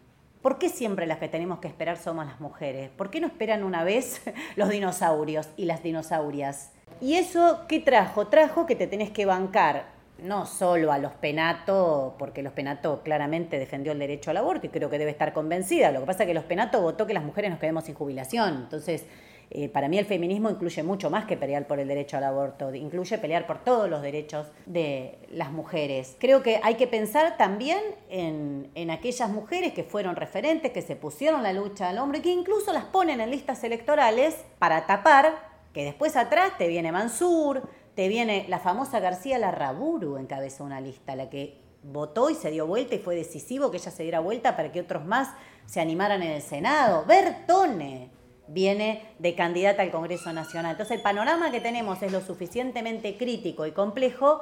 ¿Por 0.42 0.58
qué 0.58 0.68
siempre 0.68 1.08
las 1.08 1.20
que 1.20 1.30
tenemos 1.30 1.60
que 1.60 1.70
esperar 1.70 1.98
somos 1.98 2.26
las 2.26 2.42
mujeres? 2.42 2.90
¿Por 2.90 3.10
qué 3.10 3.22
no 3.22 3.28
esperan 3.28 3.64
una 3.64 3.86
vez 3.86 4.22
los 4.58 4.68
dinosaurios 4.68 5.48
y 5.56 5.64
las 5.64 5.82
dinosaurias? 5.82 6.74
¿Y 7.00 7.14
eso 7.14 7.62
qué 7.70 7.80
trajo? 7.80 8.28
Trajo 8.28 8.66
que 8.66 8.76
te 8.76 8.88
tenés 8.88 9.10
que 9.12 9.26
bancar 9.26 9.93
no 10.24 10.46
solo 10.46 10.92
a 10.92 10.98
los 10.98 11.12
Penato, 11.14 12.16
porque 12.18 12.42
los 12.42 12.54
Penato 12.54 13.04
claramente 13.04 13.60
defendió 13.60 13.92
el 13.92 14.00
derecho 14.00 14.32
al 14.32 14.38
aborto 14.38 14.66
y 14.68 14.70
creo 14.70 14.90
que 14.90 14.98
debe 14.98 15.12
estar 15.12 15.34
convencida. 15.34 15.92
Lo 15.92 16.00
que 16.00 16.06
pasa 16.06 16.24
es 16.24 16.28
que 16.28 16.34
los 16.34 16.46
Penato 16.46 16.82
votó 16.82 17.06
que 17.06 17.14
las 17.14 17.24
mujeres 17.24 17.52
nos 17.52 17.60
quedemos 17.60 17.84
sin 17.84 17.94
jubilación. 17.94 18.56
Entonces, 18.64 19.06
eh, 19.52 19.70
para 19.70 19.90
mí 19.90 20.00
el 20.00 20.06
feminismo 20.06 20.50
incluye 20.50 20.82
mucho 20.82 21.10
más 21.10 21.26
que 21.26 21.36
pelear 21.36 21.68
por 21.68 21.80
el 21.80 21.88
derecho 21.88 22.18
al 22.18 22.24
aborto, 22.24 22.74
incluye 22.74 23.18
pelear 23.18 23.46
por 23.46 23.64
todos 23.64 23.90
los 23.90 24.02
derechos 24.02 24.48
de 24.66 25.20
las 25.30 25.52
mujeres. 25.52 26.16
Creo 26.20 26.42
que 26.42 26.60
hay 26.64 26.76
que 26.76 26.88
pensar 26.88 27.38
también 27.38 27.80
en, 28.10 28.72
en 28.76 28.92
aquellas 28.92 29.30
mujeres 29.30 29.74
que 29.74 29.84
fueron 29.84 30.16
referentes, 30.16 30.72
que 30.72 30.82
se 30.82 30.96
pusieron 30.96 31.44
la 31.44 31.54
lucha 31.54 31.90
al 31.90 32.00
hombre, 32.00 32.22
que 32.22 32.32
incluso 32.32 32.72
las 32.72 32.86
ponen 32.86 33.20
en 33.20 33.30
listas 33.30 33.64
electorales 33.64 34.44
para 34.58 34.88
tapar 34.88 35.54
que 35.74 35.84
después 35.84 36.16
atrás 36.16 36.52
te 36.58 36.68
viene 36.68 36.92
Mansur, 36.92 37.64
te 37.96 38.08
viene 38.08 38.46
la 38.50 38.60
famosa 38.60 39.00
García 39.00 39.38
Larraburu 39.38 40.18
encabezó 40.18 40.64
una 40.64 40.82
lista, 40.82 41.16
la 41.16 41.30
que 41.30 41.62
votó 41.84 42.30
y 42.30 42.36
se 42.36 42.50
dio 42.50 42.66
vuelta 42.66 42.96
y 42.96 43.00
fue 43.00 43.16
decisivo 43.16 43.70
que 43.70 43.78
ella 43.78 43.92
se 43.92 44.04
diera 44.04 44.20
vuelta 44.20 44.56
para 44.56 44.72
que 44.72 44.82
otros 44.82 45.06
más 45.06 45.30
se 45.66 45.82
animaran 45.82 46.24
en 46.24 46.32
el 46.32 46.42
Senado. 46.42 47.06
Bertone 47.06 48.10
viene 48.48 49.16
de 49.20 49.36
candidata 49.36 49.82
al 49.82 49.92
Congreso 49.92 50.34
Nacional. 50.34 50.72
Entonces 50.72 50.98
el 50.98 51.04
panorama 51.04 51.52
que 51.52 51.62
tenemos 51.62 52.02
es 52.02 52.12
lo 52.12 52.22
suficientemente 52.22 53.18
crítico 53.18 53.66
y 53.66 53.72
complejo 53.72 54.42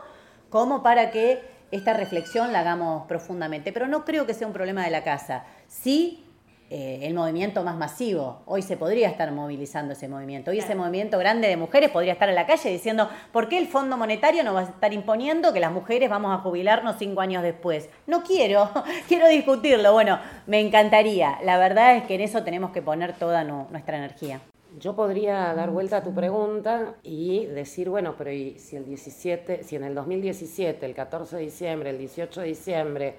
como 0.49 0.83
para 0.83 1.11
que 1.11 1.41
esta 1.71 1.93
reflexión 1.93 2.51
la 2.51 2.59
hagamos 2.61 3.07
profundamente. 3.07 3.71
Pero 3.71 3.87
no 3.87 4.05
creo 4.05 4.25
que 4.25 4.33
sea 4.33 4.47
un 4.47 4.53
problema 4.53 4.83
de 4.83 4.91
la 4.91 5.03
casa. 5.03 5.45
Sí 5.67 6.25
eh, 6.73 7.05
el 7.05 7.13
movimiento 7.13 7.65
más 7.65 7.75
masivo. 7.75 8.43
Hoy 8.45 8.61
se 8.61 8.77
podría 8.77 9.09
estar 9.09 9.29
movilizando 9.33 9.91
ese 9.91 10.07
movimiento. 10.07 10.51
Hoy 10.51 10.59
ese 10.59 10.73
movimiento 10.73 11.17
grande 11.17 11.49
de 11.49 11.57
mujeres 11.57 11.89
podría 11.89 12.13
estar 12.13 12.29
en 12.29 12.35
la 12.35 12.47
calle 12.47 12.69
diciendo, 12.69 13.09
¿por 13.33 13.49
qué 13.49 13.57
el 13.57 13.67
Fondo 13.67 13.97
Monetario 13.97 14.41
no 14.45 14.53
va 14.53 14.61
a 14.61 14.63
estar 14.63 14.93
imponiendo 14.93 15.51
que 15.51 15.59
las 15.59 15.73
mujeres 15.73 16.09
vamos 16.09 16.33
a 16.33 16.37
jubilarnos 16.37 16.95
cinco 16.97 17.19
años 17.19 17.43
después? 17.43 17.89
No 18.07 18.23
quiero, 18.23 18.69
quiero 19.09 19.27
discutirlo. 19.27 19.91
Bueno, 19.91 20.17
me 20.47 20.61
encantaría. 20.61 21.39
La 21.43 21.57
verdad 21.57 21.97
es 21.97 22.03
que 22.05 22.15
en 22.15 22.21
eso 22.21 22.41
tenemos 22.45 22.71
que 22.71 22.81
poner 22.81 23.17
toda 23.17 23.43
nuestra 23.43 23.97
energía. 23.97 24.39
Yo 24.79 24.95
podría 24.95 25.53
dar 25.53 25.71
vuelta 25.71 25.97
a 25.97 26.03
tu 26.05 26.13
pregunta 26.13 26.95
y 27.03 27.47
decir, 27.47 27.89
bueno, 27.89 28.15
pero 28.17 28.31
si 28.31 28.77
el 28.77 28.85
17, 28.85 29.65
si 29.65 29.75
en 29.75 29.83
el 29.83 29.93
2017, 29.93 30.85
el 30.85 30.95
14 30.95 31.35
de 31.35 31.41
diciembre, 31.41 31.89
el 31.89 31.97
18 31.97 32.39
de 32.39 32.47
diciembre, 32.47 33.15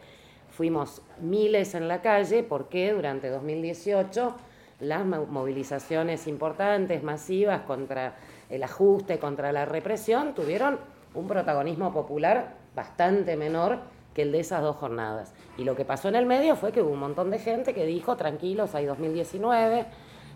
fuimos 0.63 1.03
miles 1.21 1.75
en 1.75 1.89
la 1.89 2.03
calle 2.03 2.45
porque 2.45 2.93
durante 2.93 3.29
2018 3.31 4.33
las 4.79 5.05
movilizaciones 5.05 6.29
importantes, 6.29 7.03
masivas 7.03 7.63
contra 7.63 8.15
el 8.49 8.63
ajuste, 8.63 9.19
contra 9.19 9.51
la 9.51 9.65
represión, 9.65 10.37
tuvieron 10.37 10.79
un 11.15 11.27
protagonismo 11.27 11.93
popular 11.93 12.55
bastante 12.77 13.37
menor 13.37 13.81
que 14.15 14.23
el 14.23 14.31
de 14.31 14.39
esas 14.39 14.63
dos 14.63 14.77
jornadas. 14.77 15.35
Y 15.59 15.65
lo 15.65 15.75
que 15.75 15.85
pasó 15.85 16.09
en 16.09 16.15
el 16.15 16.27
medio 16.27 16.55
fue 16.55 16.71
que 16.71 16.81
hubo 16.81 16.93
un 16.93 17.01
montón 17.01 17.33
de 17.33 17.41
gente 17.41 17.75
que 17.75 17.85
dijo, 17.85 18.15
tranquilos, 18.15 18.77
hay 18.77 18.87
2019, 18.87 19.87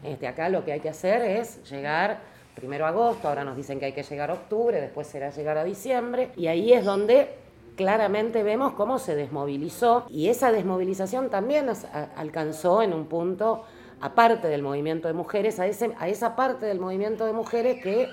este, 0.03 0.27
acá 0.27 0.49
lo 0.49 0.65
que 0.65 0.73
hay 0.73 0.81
que 0.81 0.89
hacer 0.89 1.23
es 1.23 1.63
llegar 1.71 2.19
primero 2.57 2.85
a 2.85 2.89
agosto, 2.89 3.29
ahora 3.29 3.45
nos 3.45 3.57
dicen 3.57 3.79
que 3.79 3.85
hay 3.85 3.93
que 3.93 4.03
llegar 4.03 4.33
a 4.33 4.35
octubre, 4.35 4.81
después 4.81 5.07
será 5.07 5.31
llegar 5.31 5.57
a 5.57 5.63
diciembre, 5.63 6.33
y 6.35 6.49
ahí 6.49 6.73
es 6.73 6.85
donde 6.85 7.46
claramente 7.77 8.43
vemos 8.43 8.73
cómo 8.73 8.99
se 8.99 9.15
desmovilizó 9.15 10.07
y 10.09 10.29
esa 10.29 10.51
desmovilización 10.51 11.31
también 11.31 11.71
alcanzó 12.17 12.83
en 12.83 12.93
un 12.93 13.07
punto, 13.07 13.65
aparte 14.01 14.49
del 14.49 14.63
movimiento 14.63 15.09
de 15.09 15.15
mujeres, 15.15 15.61
a, 15.61 15.65
a 15.65 16.09
esa 16.09 16.35
parte 16.35 16.67
del 16.67 16.81
movimiento 16.81 17.27
de 17.27 17.33
mujeres 17.33 17.83
que 17.83 18.09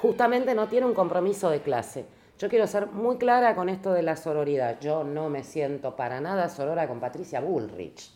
justamente 0.00 0.54
no 0.54 0.68
tiene 0.68 0.86
un 0.86 0.94
compromiso 0.94 1.50
de 1.50 1.60
clase. 1.60 2.06
Yo 2.38 2.50
quiero 2.50 2.66
ser 2.66 2.88
muy 2.88 3.16
clara 3.16 3.54
con 3.54 3.70
esto 3.70 3.94
de 3.94 4.02
la 4.02 4.14
sororidad. 4.14 4.78
Yo 4.78 5.04
no 5.04 5.30
me 5.30 5.42
siento 5.42 5.96
para 5.96 6.20
nada 6.20 6.50
sorora 6.50 6.86
con 6.86 7.00
Patricia 7.00 7.40
Bullrich. 7.40 8.10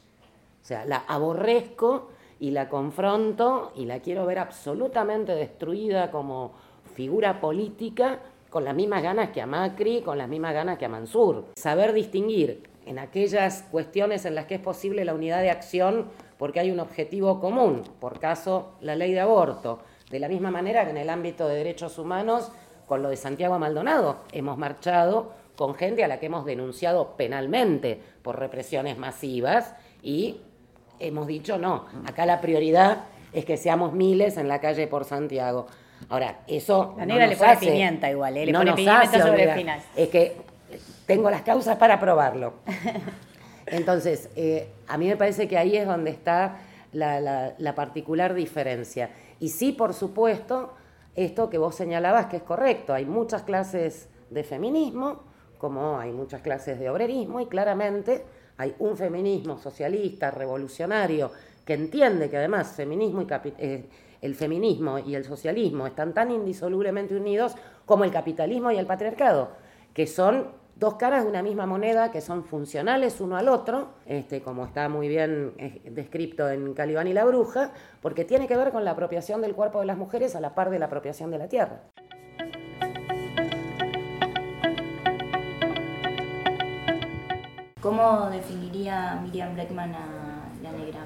O 0.62 0.64
sea, 0.64 0.84
la 0.84 1.04
aborrezco 1.08 2.10
y 2.38 2.50
la 2.50 2.68
confronto 2.68 3.72
y 3.74 3.86
la 3.86 4.00
quiero 4.00 4.26
ver 4.26 4.38
absolutamente 4.38 5.34
destruida 5.34 6.10
como 6.10 6.52
figura 6.94 7.40
política 7.40 8.18
con 8.50 8.64
las 8.64 8.74
mismas 8.74 9.02
ganas 9.02 9.30
que 9.30 9.40
a 9.40 9.46
Macri, 9.46 10.02
con 10.02 10.18
las 10.18 10.28
mismas 10.28 10.52
ganas 10.52 10.76
que 10.76 10.84
a 10.84 10.88
Mansur. 10.88 11.46
Saber 11.56 11.92
distinguir 11.92 12.68
en 12.84 12.98
aquellas 12.98 13.62
cuestiones 13.70 14.24
en 14.24 14.34
las 14.34 14.46
que 14.46 14.56
es 14.56 14.60
posible 14.60 15.04
la 15.04 15.14
unidad 15.14 15.40
de 15.40 15.50
acción 15.50 16.08
porque 16.36 16.60
hay 16.60 16.70
un 16.70 16.80
objetivo 16.80 17.40
común, 17.40 17.82
por 18.00 18.18
caso 18.18 18.72
la 18.80 18.96
ley 18.96 19.12
de 19.12 19.20
aborto, 19.20 19.80
de 20.10 20.18
la 20.18 20.28
misma 20.28 20.50
manera 20.50 20.84
que 20.84 20.90
en 20.90 20.96
el 20.96 21.10
ámbito 21.10 21.46
de 21.46 21.54
derechos 21.54 21.98
humanos, 21.98 22.50
con 22.86 23.02
lo 23.02 23.10
de 23.10 23.16
Santiago 23.16 23.58
Maldonado, 23.58 24.20
hemos 24.32 24.58
marchado 24.58 25.32
con 25.54 25.74
gente 25.74 26.02
a 26.02 26.08
la 26.08 26.18
que 26.18 26.26
hemos 26.26 26.44
denunciado 26.44 27.16
penalmente 27.16 28.00
por 28.22 28.38
represiones 28.38 28.98
masivas 28.98 29.74
y 30.02 30.40
hemos 30.98 31.26
dicho 31.26 31.58
no, 31.58 31.86
acá 32.06 32.26
la 32.26 32.40
prioridad 32.40 33.04
es 33.32 33.44
que 33.44 33.56
seamos 33.56 33.92
miles 33.92 34.36
en 34.38 34.48
la 34.48 34.60
calle 34.60 34.86
por 34.86 35.04
Santiago. 35.04 35.66
Ahora, 36.08 36.40
eso. 36.46 36.94
La 36.98 37.06
negra 37.06 37.26
le 37.26 37.36
pone 37.36 37.56
pimienta 37.56 38.10
igual, 38.10 38.36
¿eh? 38.36 38.46
le 38.46 38.52
pone 38.52 38.72
pimienta 38.72 39.26
sobre 39.26 39.44
el 39.44 39.50
final. 39.52 39.80
Es 39.94 40.08
que 40.08 40.36
tengo 41.06 41.30
las 41.30 41.42
causas 41.42 41.76
para 41.76 41.98
probarlo. 42.00 42.54
Entonces, 43.66 44.30
eh, 44.36 44.68
a 44.88 44.98
mí 44.98 45.06
me 45.06 45.16
parece 45.16 45.46
que 45.46 45.56
ahí 45.56 45.76
es 45.76 45.86
donde 45.86 46.10
está 46.10 46.58
la, 46.92 47.72
particular 47.74 48.34
diferencia. 48.34 49.10
Y 49.38 49.48
sí, 49.50 49.72
por 49.72 49.94
supuesto, 49.94 50.74
esto 51.14 51.48
que 51.50 51.58
vos 51.58 51.74
señalabas 51.74 52.26
que 52.26 52.38
es 52.38 52.42
correcto. 52.42 52.92
Hay 52.92 53.04
muchas 53.04 53.42
clases 53.42 54.08
de 54.30 54.42
feminismo, 54.42 55.22
como 55.58 55.98
hay 55.98 56.12
muchas 56.12 56.42
clases 56.42 56.78
de 56.78 56.90
obrerismo, 56.90 57.40
y 57.40 57.46
claramente 57.46 58.24
hay 58.56 58.74
un 58.78 58.96
feminismo 58.96 59.58
socialista, 59.58 60.30
revolucionario, 60.30 61.30
que 61.64 61.74
entiende 61.74 62.28
que 62.28 62.36
además 62.36 62.72
feminismo 62.72 63.22
y 63.22 63.26
eh, 63.58 63.84
el 64.20 64.34
feminismo 64.34 64.98
y 64.98 65.14
el 65.14 65.24
socialismo 65.24 65.86
están 65.86 66.14
tan 66.14 66.30
indisolublemente 66.30 67.16
unidos 67.16 67.54
como 67.86 68.04
el 68.04 68.10
capitalismo 68.10 68.70
y 68.70 68.78
el 68.78 68.86
patriarcado, 68.86 69.50
que 69.94 70.06
son 70.06 70.48
dos 70.76 70.94
caras 70.94 71.24
de 71.24 71.30
una 71.30 71.42
misma 71.42 71.66
moneda 71.66 72.10
que 72.10 72.20
son 72.20 72.42
funcionales 72.44 73.20
uno 73.20 73.36
al 73.36 73.48
otro, 73.48 73.88
este, 74.06 74.40
como 74.40 74.64
está 74.64 74.88
muy 74.88 75.08
bien 75.08 75.52
eh, 75.58 75.82
descrito 75.90 76.48
en 76.48 76.72
Calibán 76.72 77.06
y 77.06 77.12
la 77.12 77.24
Bruja, 77.24 77.72
porque 78.00 78.24
tiene 78.24 78.48
que 78.48 78.56
ver 78.56 78.70
con 78.70 78.84
la 78.84 78.92
apropiación 78.92 79.42
del 79.42 79.54
cuerpo 79.54 79.80
de 79.80 79.86
las 79.86 79.98
mujeres 79.98 80.34
a 80.36 80.40
la 80.40 80.54
par 80.54 80.70
de 80.70 80.78
la 80.78 80.86
apropiación 80.86 81.30
de 81.30 81.38
la 81.38 81.48
tierra. 81.48 81.82
¿Cómo 87.80 88.28
definiría 88.30 89.20
Miriam 89.22 89.54
Breckman 89.54 89.94
a 89.94 90.19
negra, 90.70 91.00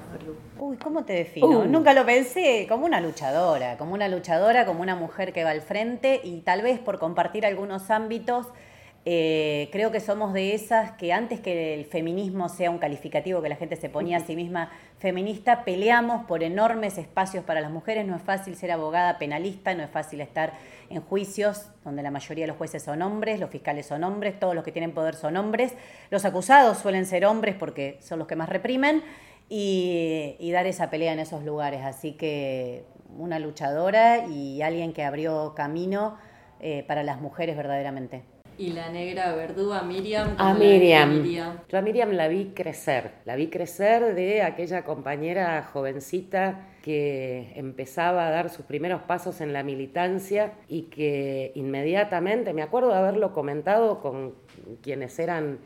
Uy, 0.59 0.77
¿cómo 0.77 1.03
te 1.03 1.13
defino? 1.13 1.59
Uh. 1.59 1.65
Nunca 1.65 1.93
lo 1.93 2.05
pensé, 2.05 2.65
como 2.67 2.85
una 2.85 3.01
luchadora, 3.01 3.77
como 3.77 3.93
una 3.93 4.07
luchadora, 4.07 4.65
como 4.65 4.81
una 4.81 4.95
mujer 4.95 5.33
que 5.33 5.43
va 5.43 5.51
al 5.51 5.61
frente 5.61 6.21
y 6.23 6.41
tal 6.41 6.61
vez 6.61 6.79
por 6.79 6.99
compartir 6.99 7.45
algunos 7.45 7.89
ámbitos, 7.89 8.47
eh, 9.07 9.69
creo 9.71 9.91
que 9.91 9.99
somos 9.99 10.33
de 10.33 10.55
esas 10.55 10.93
que 10.93 11.13
antes 11.13 11.39
que 11.39 11.75
el 11.75 11.85
feminismo 11.85 12.49
sea 12.49 12.71
un 12.71 12.79
calificativo 12.79 13.39
que 13.39 13.49
la 13.49 13.55
gente 13.55 13.75
se 13.75 13.87
ponía 13.87 14.17
a 14.17 14.19
sí 14.21 14.35
misma 14.35 14.71
feminista, 14.97 15.63
peleamos 15.63 16.25
por 16.25 16.41
enormes 16.41 16.97
espacios 16.97 17.43
para 17.43 17.61
las 17.61 17.69
mujeres. 17.69 18.07
No 18.07 18.15
es 18.15 18.23
fácil 18.23 18.55
ser 18.55 18.71
abogada 18.71 19.19
penalista, 19.19 19.75
no 19.75 19.83
es 19.83 19.91
fácil 19.91 20.21
estar 20.21 20.53
en 20.89 21.01
juicios 21.01 21.67
donde 21.83 22.01
la 22.01 22.09
mayoría 22.09 22.45
de 22.45 22.47
los 22.47 22.57
jueces 22.57 22.81
son 22.81 23.03
hombres, 23.03 23.39
los 23.39 23.51
fiscales 23.51 23.85
son 23.85 24.03
hombres, 24.03 24.39
todos 24.39 24.55
los 24.55 24.63
que 24.63 24.71
tienen 24.71 24.91
poder 24.91 25.13
son 25.13 25.37
hombres, 25.37 25.75
los 26.09 26.25
acusados 26.25 26.79
suelen 26.79 27.05
ser 27.05 27.27
hombres 27.27 27.53
porque 27.53 27.99
son 28.01 28.17
los 28.17 28.27
que 28.27 28.35
más 28.35 28.49
reprimen 28.49 29.03
y, 29.49 30.51
dar 30.51 30.67
esa 30.67 30.89
pelea 30.89 31.13
en 31.13 31.19
esos 31.19 31.43
lugares. 31.43 31.83
Así 31.83 32.13
que 32.13 32.85
una 33.17 33.39
luchadora 33.39 34.25
y 34.27 34.61
alguien 34.61 34.93
que 34.93 35.03
abrió 35.03 35.53
camino 35.55 36.17
eh, 36.59 36.83
para 36.87 37.03
las 37.03 37.21
mujeres 37.21 37.55
verdaderamente. 37.57 38.23
Y 38.57 38.71
la 38.71 38.89
negra 38.89 39.35
verduga 39.35 39.81
Miriam. 39.81 40.35
A 40.37 40.53
Miriam. 40.53 41.23
Yo 41.67 41.77
a 41.77 41.81
Miriam 41.81 42.11
la 42.11 42.29
vi 42.29 42.53
crecer, 42.55 43.11
la 43.25 43.35
vi 43.35 43.47
crecer 43.47 44.15
de 44.15 44.43
aquella 44.43 44.85
compañera 44.85 45.61
jovencita 45.73 46.69
que 46.81 47.51
empezaba 47.55 48.27
a 48.27 48.31
dar 48.31 48.49
sus 48.49 48.65
primeros 48.65 49.01
pasos 49.01 49.41
en 49.41 49.51
la 49.51 49.63
militancia 49.63 50.53
y 50.69 50.83
que 50.83 51.51
inmediatamente, 51.55 52.53
me 52.53 52.61
acuerdo 52.61 52.89
de 52.89 52.95
haberlo 52.95 53.33
comentado 53.33 53.99
con 53.99 54.35
quienes 54.81 55.19
eran 55.19 55.59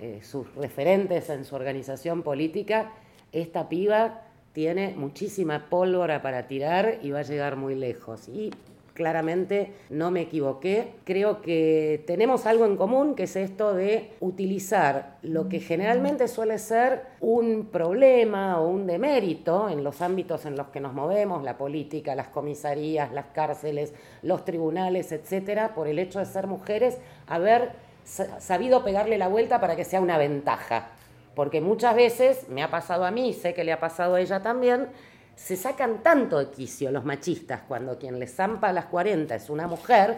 eh, 0.00 0.18
sus 0.22 0.52
referentes 0.56 1.30
en 1.30 1.44
su 1.44 1.54
organización 1.54 2.24
política, 2.24 2.90
esta 3.32 3.68
piba 3.68 4.22
tiene 4.52 4.94
muchísima 4.96 5.66
pólvora 5.70 6.22
para 6.22 6.46
tirar 6.46 6.98
y 7.02 7.10
va 7.10 7.20
a 7.20 7.22
llegar 7.22 7.56
muy 7.56 7.74
lejos. 7.74 8.28
Y 8.28 8.50
claramente 8.94 9.72
no 9.90 10.10
me 10.10 10.22
equivoqué. 10.22 10.92
Creo 11.04 11.40
que 11.40 12.04
tenemos 12.06 12.46
algo 12.46 12.66
en 12.66 12.76
común, 12.76 13.14
que 13.14 13.24
es 13.24 13.36
esto 13.36 13.74
de 13.74 14.10
utilizar 14.20 15.16
lo 15.22 15.48
que 15.48 15.60
generalmente 15.60 16.28
suele 16.28 16.58
ser 16.58 17.02
un 17.20 17.66
problema 17.72 18.60
o 18.60 18.68
un 18.68 18.86
demérito 18.86 19.68
en 19.68 19.82
los 19.82 20.02
ámbitos 20.02 20.44
en 20.44 20.56
los 20.56 20.68
que 20.68 20.80
nos 20.80 20.92
movemos, 20.92 21.42
la 21.42 21.56
política, 21.56 22.14
las 22.14 22.28
comisarías, 22.28 23.12
las 23.12 23.26
cárceles, 23.26 23.94
los 24.22 24.44
tribunales, 24.44 25.12
etcétera, 25.12 25.74
por 25.74 25.88
el 25.88 25.98
hecho 25.98 26.18
de 26.18 26.26
ser 26.26 26.46
mujeres, 26.46 26.98
haber 27.26 27.70
sabido 28.04 28.84
pegarle 28.84 29.16
la 29.16 29.28
vuelta 29.28 29.60
para 29.60 29.76
que 29.76 29.84
sea 29.84 30.00
una 30.00 30.18
ventaja. 30.18 30.90
Porque 31.34 31.60
muchas 31.60 31.94
veces, 31.94 32.48
me 32.48 32.62
ha 32.62 32.70
pasado 32.70 33.04
a 33.04 33.10
mí, 33.10 33.32
sé 33.32 33.54
que 33.54 33.64
le 33.64 33.72
ha 33.72 33.80
pasado 33.80 34.16
a 34.16 34.20
ella 34.20 34.42
también, 34.42 34.88
se 35.34 35.56
sacan 35.56 36.02
tanto 36.02 36.38
de 36.38 36.50
quicio 36.50 36.90
los 36.90 37.04
machistas 37.04 37.62
cuando 37.66 37.98
quien 37.98 38.18
les 38.18 38.34
zampa 38.34 38.68
a 38.68 38.72
las 38.72 38.84
40 38.86 39.34
es 39.34 39.48
una 39.48 39.66
mujer 39.66 40.16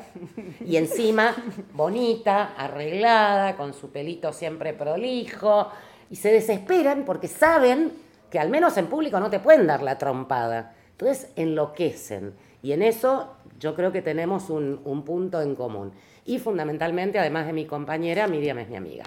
y 0.67 0.77
encima 0.77 1.35
bonita, 1.73 2.55
arreglada, 2.57 3.57
con 3.57 3.75
su 3.75 3.91
pelito 3.91 4.33
siempre 4.33 4.75
prolijo, 4.75 5.71
y 6.11 6.17
se 6.17 6.33
desesperan 6.33 7.05
porque 7.05 7.29
saben 7.29 7.93
que 8.31 8.39
al 8.39 8.51
menos 8.51 8.77
en 8.77 8.87
público 8.87 9.21
no 9.21 9.31
te 9.31 9.41
pueden 9.41 9.67
dar 9.67 9.83
la 9.83 9.97
trompada. 9.97 10.75
Entonces 10.91 11.31
enloquecen. 11.37 12.35
Y 12.63 12.73
en 12.73 12.83
eso 12.83 13.35
yo 13.59 13.75
creo 13.75 13.93
que 13.93 14.03
tenemos 14.03 14.51
un, 14.51 14.81
un 14.85 15.05
punto 15.05 15.41
en 15.41 15.55
común. 15.55 15.93
Y 16.25 16.39
fundamentalmente, 16.39 17.19
además 17.19 17.47
de 17.47 17.53
mi 17.53 17.67
compañera, 17.67 18.27
Miriam 18.27 18.59
es 18.59 18.69
mi 18.69 18.77
amiga. 18.77 19.05